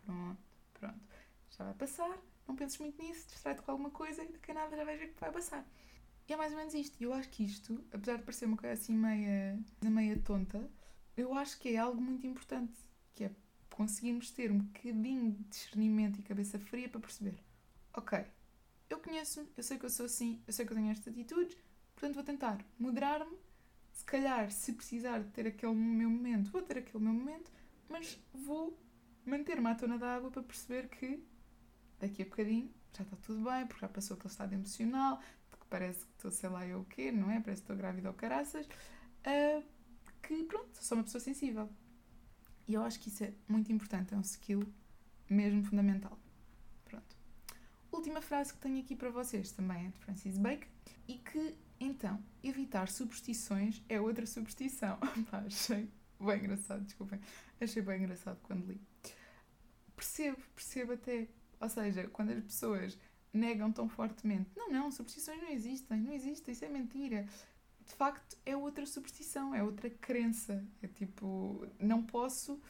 pronto, 0.04 0.38
pronto. 0.74 1.00
Já 1.50 1.64
vai 1.64 1.74
passar, 1.74 2.18
não 2.46 2.54
penses 2.54 2.78
muito 2.78 3.00
nisso, 3.02 3.26
distrai-te 3.28 3.62
com 3.62 3.70
alguma 3.70 3.90
coisa 3.90 4.22
e 4.22 4.32
daqui 4.32 4.50
a 4.50 4.54
nada 4.54 4.76
já 4.76 4.84
vais 4.84 5.00
ver 5.00 5.08
que 5.08 5.20
vai 5.20 5.32
passar. 5.32 5.66
E 6.28 6.32
é 6.32 6.36
mais 6.36 6.52
ou 6.52 6.58
menos 6.58 6.74
isto. 6.74 7.00
E 7.00 7.04
eu 7.04 7.12
acho 7.12 7.28
que 7.30 7.44
isto, 7.44 7.82
apesar 7.92 8.16
de 8.16 8.22
parecer 8.22 8.46
uma 8.46 8.56
coisa 8.56 8.74
assim 8.74 8.94
meia, 8.94 9.58
meia 9.82 10.18
tonta, 10.18 10.70
eu 11.16 11.34
acho 11.34 11.58
que 11.58 11.70
é 11.70 11.78
algo 11.78 12.00
muito 12.00 12.26
importante, 12.26 12.78
que 13.14 13.24
é 13.24 13.30
conseguirmos 13.70 14.30
ter 14.30 14.52
um 14.52 14.58
bocadinho 14.58 15.32
de 15.32 15.44
discernimento 15.44 16.18
e 16.18 16.22
cabeça 16.22 16.58
fria 16.58 16.88
para 16.88 17.00
perceber, 17.00 17.42
ok, 17.94 18.24
eu 18.88 18.98
conheço-me, 18.98 19.48
eu 19.56 19.62
sei 19.62 19.78
que 19.78 19.84
eu 19.84 19.90
sou 19.90 20.06
assim, 20.06 20.42
eu 20.46 20.52
sei 20.52 20.66
que 20.66 20.72
eu 20.72 20.76
tenho 20.76 20.90
estas 20.90 21.08
atitudes, 21.08 21.56
portanto 21.94 22.14
vou 22.14 22.24
tentar 22.24 22.64
moderar-me, 22.78 23.36
se 23.92 24.04
calhar, 24.04 24.50
se 24.50 24.72
precisar 24.72 25.18
de 25.20 25.30
ter 25.30 25.46
aquele 25.46 25.74
meu 25.74 26.10
momento, 26.10 26.50
vou 26.50 26.62
ter 26.62 26.78
aquele 26.78 27.04
meu 27.04 27.12
momento, 27.12 27.50
mas 27.88 28.18
vou 28.32 28.78
manter-me 29.24 29.68
à 29.68 29.74
tona 29.74 29.98
da 29.98 30.14
água 30.14 30.30
para 30.30 30.42
perceber 30.42 30.88
que 30.88 31.22
daqui 32.00 32.22
a 32.22 32.24
bocadinho 32.24 32.72
já 32.96 33.04
está 33.04 33.16
tudo 33.16 33.44
bem, 33.44 33.66
porque 33.66 33.80
já 33.80 33.88
passou 33.88 34.16
aquele 34.16 34.32
estado 34.32 34.52
emocional, 34.52 35.18
que 35.50 35.66
parece 35.68 36.04
que 36.04 36.12
estou 36.12 36.30
sei 36.30 36.48
lá 36.48 36.66
eu 36.66 36.80
o 36.80 36.84
quê, 36.84 37.10
não 37.12 37.30
é? 37.30 37.40
Parece 37.40 37.62
que 37.62 37.64
estou 37.64 37.76
grávida 37.76 38.08
ou 38.08 38.14
caraças, 38.14 38.66
uh, 38.66 39.64
que 40.22 40.44
pronto, 40.44 40.76
sou 40.82 40.98
uma 40.98 41.04
pessoa 41.04 41.20
sensível. 41.20 41.68
E 42.66 42.74
eu 42.74 42.82
acho 42.82 43.00
que 43.00 43.08
isso 43.08 43.24
é 43.24 43.32
muito 43.48 43.72
importante, 43.72 44.14
é 44.14 44.16
um 44.16 44.20
skill 44.20 44.62
mesmo 45.28 45.64
fundamental. 45.64 46.18
Última 47.92 48.20
frase 48.20 48.52
que 48.54 48.58
tenho 48.58 48.80
aqui 48.80 48.96
para 48.96 49.10
vocês 49.10 49.52
também 49.52 49.86
é 49.86 49.88
de 49.90 49.98
Francis 49.98 50.38
Bacon 50.38 50.66
e 51.06 51.18
que, 51.18 51.54
então, 51.78 52.22
evitar 52.42 52.88
superstições 52.88 53.82
é 53.88 54.00
outra 54.00 54.26
superstição. 54.26 54.98
Pá, 55.30 55.44
achei 55.46 55.88
bem 56.18 56.38
engraçado, 56.38 56.82
desculpem. 56.82 57.20
Achei 57.60 57.82
bem 57.82 58.02
engraçado 58.02 58.38
quando 58.42 58.66
li. 58.66 58.80
Percebo, 59.94 60.38
percebo 60.54 60.92
até. 60.94 61.28
Ou 61.60 61.68
seja, 61.68 62.08
quando 62.08 62.30
as 62.30 62.42
pessoas 62.42 62.98
negam 63.32 63.70
tão 63.70 63.88
fortemente, 63.88 64.50
não, 64.56 64.70
não, 64.70 64.90
superstições 64.90 65.40
não 65.40 65.50
existem, 65.50 66.00
não 66.00 66.12
existem, 66.12 66.52
isso 66.52 66.64
é 66.64 66.68
mentira 66.68 67.26
de 67.86 67.94
facto 67.94 68.36
é 68.44 68.56
outra 68.56 68.86
superstição, 68.86 69.54
é 69.54 69.62
outra 69.62 69.90
crença. 69.90 70.64
É 70.82 70.86
tipo, 70.86 71.66
não 71.78 72.02
posso, 72.02 72.60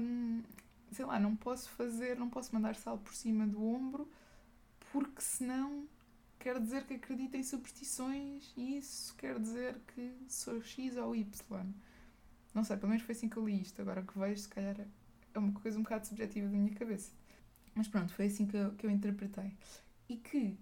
hum, 0.00 0.42
sei 0.90 1.04
lá, 1.04 1.18
não 1.18 1.36
posso 1.36 1.70
fazer, 1.70 2.16
não 2.16 2.28
posso 2.28 2.54
mandar 2.54 2.74
sal 2.74 2.98
por 2.98 3.14
cima 3.14 3.46
do 3.46 3.62
ombro, 3.62 4.08
porque 4.92 5.20
senão 5.20 5.86
quer 6.38 6.60
dizer 6.60 6.86
que 6.86 6.94
acredito 6.94 7.34
em 7.36 7.42
superstições 7.42 8.52
e 8.56 8.78
isso 8.78 9.14
quer 9.16 9.38
dizer 9.38 9.76
que 9.94 10.16
sou 10.28 10.62
X 10.62 10.96
ou 10.96 11.14
Y. 11.14 11.66
Não 12.54 12.64
sei, 12.64 12.76
pelo 12.76 12.90
menos 12.90 13.04
foi 13.04 13.14
assim 13.14 13.28
que 13.28 13.36
eu 13.36 13.46
li 13.46 13.60
isto. 13.60 13.80
Agora 13.80 14.02
que 14.02 14.18
vejo, 14.18 14.40
se 14.40 14.48
calhar 14.48 14.76
é 15.34 15.38
uma 15.38 15.52
coisa 15.52 15.78
um 15.78 15.82
bocado 15.82 16.06
subjetiva 16.06 16.48
da 16.48 16.56
minha 16.56 16.74
cabeça. 16.74 17.12
Mas 17.74 17.88
pronto, 17.88 18.12
foi 18.12 18.26
assim 18.26 18.46
que 18.46 18.56
eu, 18.56 18.72
que 18.72 18.86
eu 18.86 18.90
interpretei. 18.90 19.52
E 20.08 20.16
que 20.16 20.58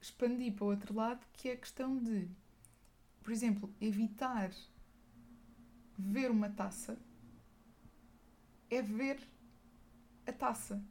expandi 0.00 0.50
para 0.50 0.64
o 0.64 0.68
outro 0.68 0.94
lado, 0.94 1.24
que 1.32 1.48
é 1.48 1.52
a 1.52 1.56
questão 1.56 1.98
de 1.98 2.28
por 3.28 3.32
exemplo, 3.32 3.70
evitar 3.78 4.50
ver 5.98 6.30
uma 6.30 6.48
taça 6.48 6.98
é 8.70 8.80
ver 8.80 9.20
a 10.26 10.32
taça. 10.32 10.82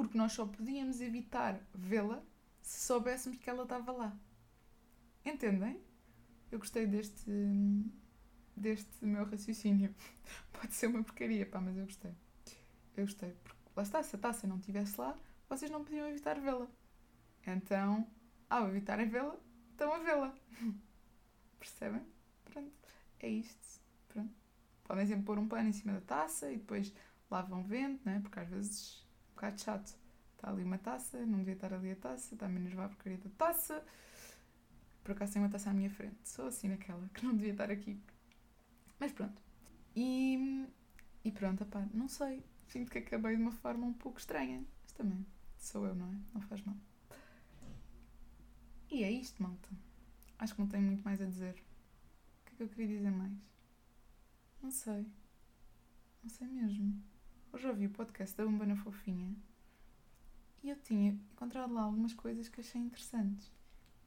Porque 0.00 0.16
nós 0.16 0.32
só 0.32 0.46
podíamos 0.46 0.98
evitar 1.02 1.60
vê-la 1.74 2.22
se 2.62 2.86
soubéssemos 2.86 3.36
que 3.36 3.50
ela 3.50 3.64
estava 3.64 3.92
lá. 3.92 4.18
Entendem? 5.22 5.78
Eu 6.50 6.58
gostei 6.58 6.86
deste, 6.86 7.30
deste 8.56 9.04
meu 9.04 9.26
raciocínio. 9.26 9.94
Pode 10.58 10.72
ser 10.72 10.86
uma 10.86 11.04
porcaria, 11.04 11.44
pá, 11.44 11.60
mas 11.60 11.76
eu 11.76 11.84
gostei. 11.84 12.14
Eu 12.96 13.04
gostei. 13.04 13.32
Porque 13.44 13.60
lá 13.76 13.82
está, 13.82 14.02
se 14.02 14.16
a 14.16 14.18
taça 14.18 14.46
não 14.46 14.56
estivesse 14.56 14.98
lá, 14.98 15.14
vocês 15.50 15.70
não 15.70 15.84
podiam 15.84 16.08
evitar 16.08 16.40
vê-la. 16.40 16.66
Então, 17.46 18.06
ao 18.48 18.68
evitarem 18.68 19.06
vê-la, 19.06 19.36
estão 19.70 19.92
a 19.92 19.98
vê-la. 19.98 20.34
Percebem? 21.60 22.06
Pronto, 22.46 22.72
é 23.18 23.28
isto. 23.28 23.82
Pronto. 24.08 24.32
Podem 24.84 25.06
sempre 25.06 25.24
pôr 25.26 25.38
um 25.38 25.46
pano 25.46 25.68
em 25.68 25.74
cima 25.74 25.92
da 25.92 26.00
taça 26.00 26.50
e 26.50 26.56
depois 26.56 26.90
lavam 27.30 27.62
vento, 27.62 28.00
né? 28.02 28.18
porque 28.22 28.40
às 28.40 28.48
vezes 28.48 29.09
bocado 29.40 29.60
chato. 29.60 29.98
Está 30.34 30.50
ali 30.50 30.62
uma 30.62 30.78
taça, 30.78 31.24
não 31.26 31.38
devia 31.38 31.54
estar 31.54 31.72
ali 31.72 31.90
a 31.92 31.96
taça, 31.96 32.34
está 32.34 32.46
a 32.46 32.50
enervar 32.50 32.86
a 32.86 32.88
porcaria 32.88 33.18
da 33.18 33.30
taça. 33.30 33.82
Por 35.02 35.12
acaso 35.12 35.32
tem 35.32 35.42
uma 35.42 35.48
taça 35.48 35.70
à 35.70 35.72
minha 35.72 35.90
frente. 35.90 36.16
Sou 36.24 36.46
assim 36.46 36.68
naquela, 36.68 37.08
que 37.14 37.24
não 37.24 37.34
devia 37.34 37.52
estar 37.52 37.70
aqui. 37.70 37.98
Mas 38.98 39.12
pronto. 39.12 39.42
E, 39.96 40.66
e 41.24 41.32
pronto, 41.32 41.64
pá, 41.66 41.86
não 41.92 42.08
sei. 42.08 42.44
Sinto 42.68 42.90
que 42.90 42.98
acabei 42.98 43.36
de 43.36 43.42
uma 43.42 43.52
forma 43.52 43.86
um 43.86 43.92
pouco 43.92 44.18
estranha. 44.18 44.64
Mas 44.82 44.92
também 44.92 45.26
sou 45.58 45.86
eu, 45.86 45.94
não 45.94 46.06
é? 46.06 46.16
Não 46.34 46.40
faz 46.42 46.62
mal. 46.62 46.76
E 48.90 49.04
é 49.04 49.10
isto, 49.10 49.42
malta. 49.42 49.68
Acho 50.38 50.54
que 50.54 50.60
não 50.60 50.68
tenho 50.68 50.84
muito 50.84 51.02
mais 51.02 51.20
a 51.20 51.26
dizer. 51.26 51.54
O 51.54 52.46
que 52.46 52.52
é 52.54 52.56
que 52.56 52.62
eu 52.62 52.68
queria 52.68 52.88
dizer 52.88 53.10
mais? 53.10 53.32
Não 54.62 54.70
sei. 54.70 55.06
Não 56.22 56.30
sei 56.30 56.46
mesmo. 56.46 57.02
Hoje 57.52 57.66
ouvi 57.66 57.86
o 57.86 57.90
podcast 57.90 58.36
da 58.36 58.46
Umbana 58.46 58.76
Fofinha 58.76 59.34
e 60.62 60.70
eu 60.70 60.76
tinha 60.76 61.10
encontrado 61.32 61.74
lá 61.74 61.82
algumas 61.82 62.14
coisas 62.14 62.48
que 62.48 62.60
achei 62.60 62.80
interessantes. 62.80 63.52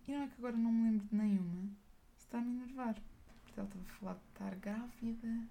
E 0.07 0.13
não 0.13 0.23
é 0.23 0.27
que 0.27 0.35
agora 0.37 0.55
não 0.55 0.71
me 0.71 0.91
lembro 0.91 1.07
de 1.07 1.15
nenhuma. 1.15 1.69
Está 2.17 2.37
a 2.37 2.41
me 2.41 2.55
enervar. 2.55 2.95
Porque 3.43 3.59
ela 3.59 3.67
estava 3.67 3.83
a 3.83 3.93
falar 3.99 4.13
de 4.13 4.23
estar 4.29 4.55
grávida 4.55 5.47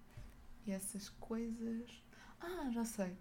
e 0.66 0.70
essas 0.70 1.10
coisas. 1.10 2.02
Ah, 2.40 2.70
já 2.70 2.82
sei. 2.82 3.14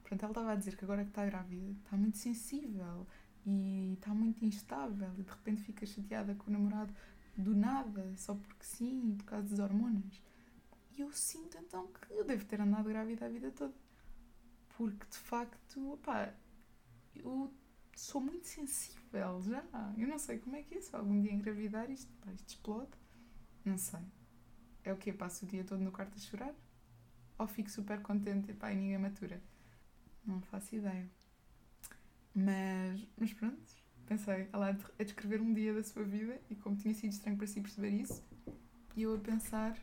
Portanto, 0.00 0.22
ela 0.22 0.30
estava 0.30 0.52
a 0.52 0.56
dizer 0.56 0.74
que 0.74 0.84
agora 0.84 1.04
que 1.04 1.10
está 1.10 1.26
grávida 1.26 1.72
está 1.72 1.94
muito 1.94 2.16
sensível 2.16 3.06
e 3.44 3.92
está 3.92 4.14
muito 4.14 4.42
instável 4.42 5.12
e 5.18 5.22
de 5.22 5.30
repente 5.30 5.60
fica 5.60 5.84
chateada 5.84 6.34
com 6.34 6.50
o 6.50 6.52
namorado 6.52 6.94
do 7.36 7.54
nada, 7.54 8.16
só 8.16 8.34
porque 8.34 8.64
sim, 8.64 9.16
por 9.18 9.24
causa 9.26 9.50
das 9.50 9.58
hormonas. 9.58 10.22
E 10.96 11.02
eu 11.02 11.12
sinto 11.12 11.58
então 11.58 11.88
que 11.88 12.10
eu 12.14 12.24
devo 12.24 12.46
ter 12.46 12.60
andado 12.62 12.88
grávida 12.88 13.26
a 13.26 13.28
vida 13.28 13.50
toda. 13.50 13.83
Porque 14.76 15.06
de 15.06 15.18
facto, 15.18 15.92
opá, 15.92 16.34
eu 17.14 17.52
sou 17.94 18.20
muito 18.20 18.46
sensível 18.46 19.40
já. 19.42 19.64
Eu 19.96 20.08
não 20.08 20.18
sei 20.18 20.38
como 20.38 20.56
é 20.56 20.62
que 20.62 20.74
é, 20.74 20.80
se 20.80 20.94
algum 20.94 21.20
dia 21.20 21.32
engravidar 21.32 21.90
isto, 21.90 22.12
pá, 22.24 22.32
isto 22.32 22.48
explode. 22.48 22.90
Não 23.64 23.78
sei. 23.78 24.00
É 24.82 24.92
o 24.92 24.96
que 24.96 25.12
Passo 25.12 25.44
o 25.44 25.48
dia 25.48 25.64
todo 25.64 25.80
no 25.80 25.92
quarto 25.92 26.14
a 26.16 26.20
chorar? 26.20 26.54
Ou 27.38 27.46
fico 27.46 27.70
super 27.70 28.00
contente 28.02 28.50
e 28.50 28.54
pá, 28.54 28.72
e 28.72 28.76
ninguém 28.76 28.98
matura? 28.98 29.40
Não 30.26 30.40
faço 30.42 30.74
ideia. 30.74 31.08
Mas, 32.34 33.06
mas 33.16 33.32
pronto, 33.32 33.62
pensei, 34.06 34.48
ela 34.52 34.76
a 34.98 35.02
descrever 35.04 35.40
um 35.40 35.54
dia 35.54 35.72
da 35.72 35.84
sua 35.84 36.02
vida 36.02 36.40
e 36.50 36.56
como 36.56 36.76
tinha 36.76 36.92
sido 36.92 37.12
estranho 37.12 37.36
para 37.36 37.46
si 37.46 37.60
perceber 37.60 37.90
isso, 37.90 38.24
e 38.96 39.02
eu 39.02 39.14
a 39.14 39.18
pensar, 39.18 39.78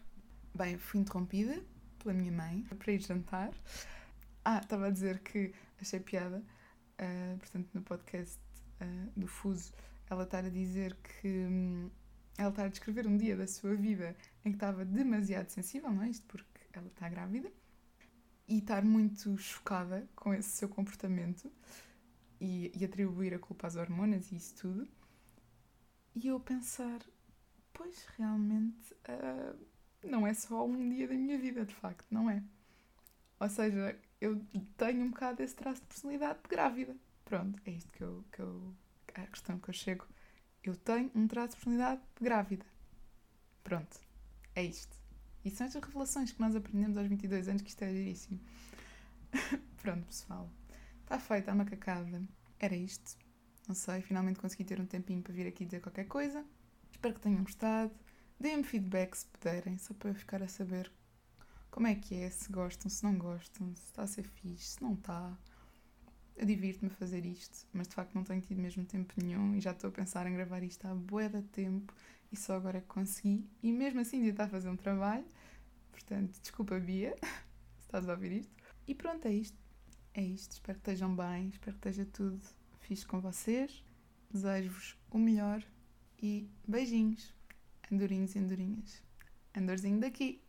bem, 0.53 0.77
fui 0.77 0.99
interrompida 0.99 1.63
pela 1.99 2.13
minha 2.13 2.31
mãe 2.31 2.63
para 2.63 2.91
ir 2.91 2.99
jantar. 2.99 3.51
Ah, 4.43 4.59
estava 4.59 4.87
a 4.87 4.89
dizer 4.89 5.19
que 5.19 5.53
achei 5.79 5.99
piada, 5.99 6.43
uh, 6.99 7.37
portanto, 7.37 7.69
no 7.73 7.81
podcast 7.81 8.39
uh, 8.81 9.19
do 9.19 9.27
Fuso, 9.27 9.71
ela 10.09 10.23
estar 10.23 10.45
a 10.45 10.49
dizer 10.49 10.95
que. 10.95 11.27
Um, 11.27 11.89
ela 12.37 12.49
está 12.49 12.63
a 12.63 12.67
descrever 12.67 13.05
um 13.07 13.17
dia 13.17 13.35
da 13.35 13.45
sua 13.45 13.75
vida 13.75 14.15
em 14.43 14.51
que 14.51 14.55
estava 14.55 14.83
demasiado 14.83 15.49
sensível, 15.49 15.91
não 15.91 16.03
é 16.03 16.09
isto? 16.09 16.25
Porque 16.27 16.47
ela 16.73 16.87
está 16.87 17.07
grávida 17.07 17.51
e 18.47 18.57
estar 18.57 18.83
muito 18.83 19.37
chocada 19.37 20.09
com 20.15 20.33
esse 20.33 20.49
seu 20.49 20.67
comportamento 20.67 21.51
e, 22.39 22.71
e 22.75 22.83
atribuir 22.83 23.33
a 23.33 23.39
culpa 23.39 23.67
às 23.67 23.75
hormonas 23.75 24.31
e 24.31 24.35
isso 24.35 24.55
tudo. 24.55 24.87
E 26.15 26.27
eu 26.27 26.39
pensar, 26.39 26.99
pois 27.71 28.05
realmente 28.17 28.93
uh, 28.93 29.57
não 30.03 30.25
é 30.25 30.33
só 30.33 30.65
um 30.65 30.89
dia 30.89 31.07
da 31.07 31.13
minha 31.13 31.37
vida, 31.37 31.65
de 31.65 31.73
facto, 31.75 32.05
não 32.11 32.29
é? 32.29 32.43
Ou 33.39 33.49
seja, 33.49 33.97
eu 34.21 34.39
tenho 34.77 35.03
um 35.03 35.09
bocado 35.09 35.41
esse 35.41 35.55
traço 35.55 35.81
de 35.81 35.87
personalidade 35.87 36.39
de 36.43 36.47
grávida. 36.47 36.95
Pronto, 37.25 37.59
é 37.65 37.71
isto 37.71 37.91
que 37.91 38.03
eu, 38.03 38.23
que 38.31 38.39
eu. 38.39 38.73
a 39.15 39.25
questão 39.25 39.57
que 39.57 39.69
eu 39.69 39.73
chego. 39.73 40.07
Eu 40.63 40.75
tenho 40.75 41.09
um 41.15 41.27
traço 41.27 41.49
de 41.49 41.55
personalidade 41.55 42.01
de 42.15 42.23
grávida. 42.23 42.65
Pronto, 43.63 43.99
é 44.55 44.63
isto. 44.63 44.95
E 45.43 45.49
são 45.49 45.65
estas 45.65 45.83
revelações 45.83 46.31
que 46.31 46.39
nós 46.39 46.55
aprendemos 46.55 46.97
aos 46.97 47.07
22 47.07 47.47
anos, 47.47 47.63
que 47.63 47.69
isto 47.69 47.81
é 47.81 47.91
giríssimo. 47.91 48.39
Pronto, 49.81 50.05
pessoal. 50.05 50.47
Está 51.01 51.17
feita 51.17 51.51
a 51.51 51.55
macacada. 51.55 52.21
Era 52.59 52.75
isto. 52.75 53.17
Não 53.67 53.73
sei, 53.73 54.01
finalmente 54.01 54.39
consegui 54.39 54.63
ter 54.63 54.79
um 54.79 54.85
tempinho 54.85 55.23
para 55.23 55.33
vir 55.33 55.47
aqui 55.47 55.65
dizer 55.65 55.81
qualquer 55.81 56.05
coisa. 56.05 56.45
Espero 56.91 57.15
que 57.15 57.21
tenham 57.21 57.43
gostado. 57.43 57.91
Deem-me 58.39 58.63
feedback 58.63 59.15
se 59.15 59.25
puderem, 59.25 59.79
só 59.79 59.95
para 59.95 60.09
eu 60.09 60.15
ficar 60.15 60.43
a 60.43 60.47
saber 60.47 60.91
como 61.71 61.87
é 61.87 61.95
que 61.95 62.15
é, 62.15 62.29
se 62.29 62.51
gostam, 62.51 62.89
se 62.89 63.03
não 63.03 63.17
gostam, 63.17 63.73
se 63.75 63.85
está 63.85 64.03
a 64.03 64.07
ser 64.07 64.23
fixe, 64.23 64.71
se 64.71 64.81
não 64.83 64.93
está. 64.93 65.35
eu 66.35 66.45
divirto-me 66.45 66.91
a 66.91 66.95
fazer 66.95 67.25
isto, 67.25 67.65
mas 67.73 67.87
de 67.87 67.95
facto 67.95 68.13
não 68.13 68.23
tenho 68.23 68.41
tido 68.41 68.61
mesmo 68.61 68.85
tempo 68.85 69.13
nenhum 69.17 69.55
e 69.55 69.61
já 69.61 69.71
estou 69.71 69.89
a 69.89 69.91
pensar 69.91 70.27
em 70.27 70.33
gravar 70.33 70.61
isto 70.63 70.85
há 70.85 70.93
bué 70.93 71.29
de 71.29 71.41
tempo 71.43 71.93
e 72.31 72.35
só 72.35 72.55
agora 72.55 72.77
é 72.77 72.81
que 72.81 72.87
consegui. 72.87 73.49
E 73.63 73.71
mesmo 73.71 74.01
assim 74.01 74.17
ainda 74.17 74.29
está 74.29 74.43
a 74.43 74.49
fazer 74.49 74.69
um 74.69 74.77
trabalho, 74.77 75.25
portanto, 75.91 76.39
desculpa 76.41 76.79
Bia, 76.79 77.15
se 77.79 77.85
estás 77.85 78.07
a 78.07 78.13
ouvir 78.13 78.33
isto. 78.33 78.53
E 78.87 78.93
pronto, 78.93 79.25
é 79.27 79.33
isto. 79.33 79.57
É 80.13 80.21
isto. 80.21 80.51
Espero 80.51 80.77
que 80.79 80.89
estejam 80.89 81.15
bem, 81.15 81.49
espero 81.49 81.77
que 81.77 81.89
esteja 81.89 82.05
tudo 82.11 82.39
fixe 82.81 83.05
com 83.05 83.21
vocês. 83.21 83.83
Desejo-vos 84.29 84.97
o 85.09 85.17
melhor 85.17 85.63
e 86.21 86.49
beijinhos, 86.67 87.33
andorinhos 87.91 88.35
e 88.35 88.39
andorinhas. 88.39 89.01
Andorzinho 89.55 89.99
daqui. 89.99 90.41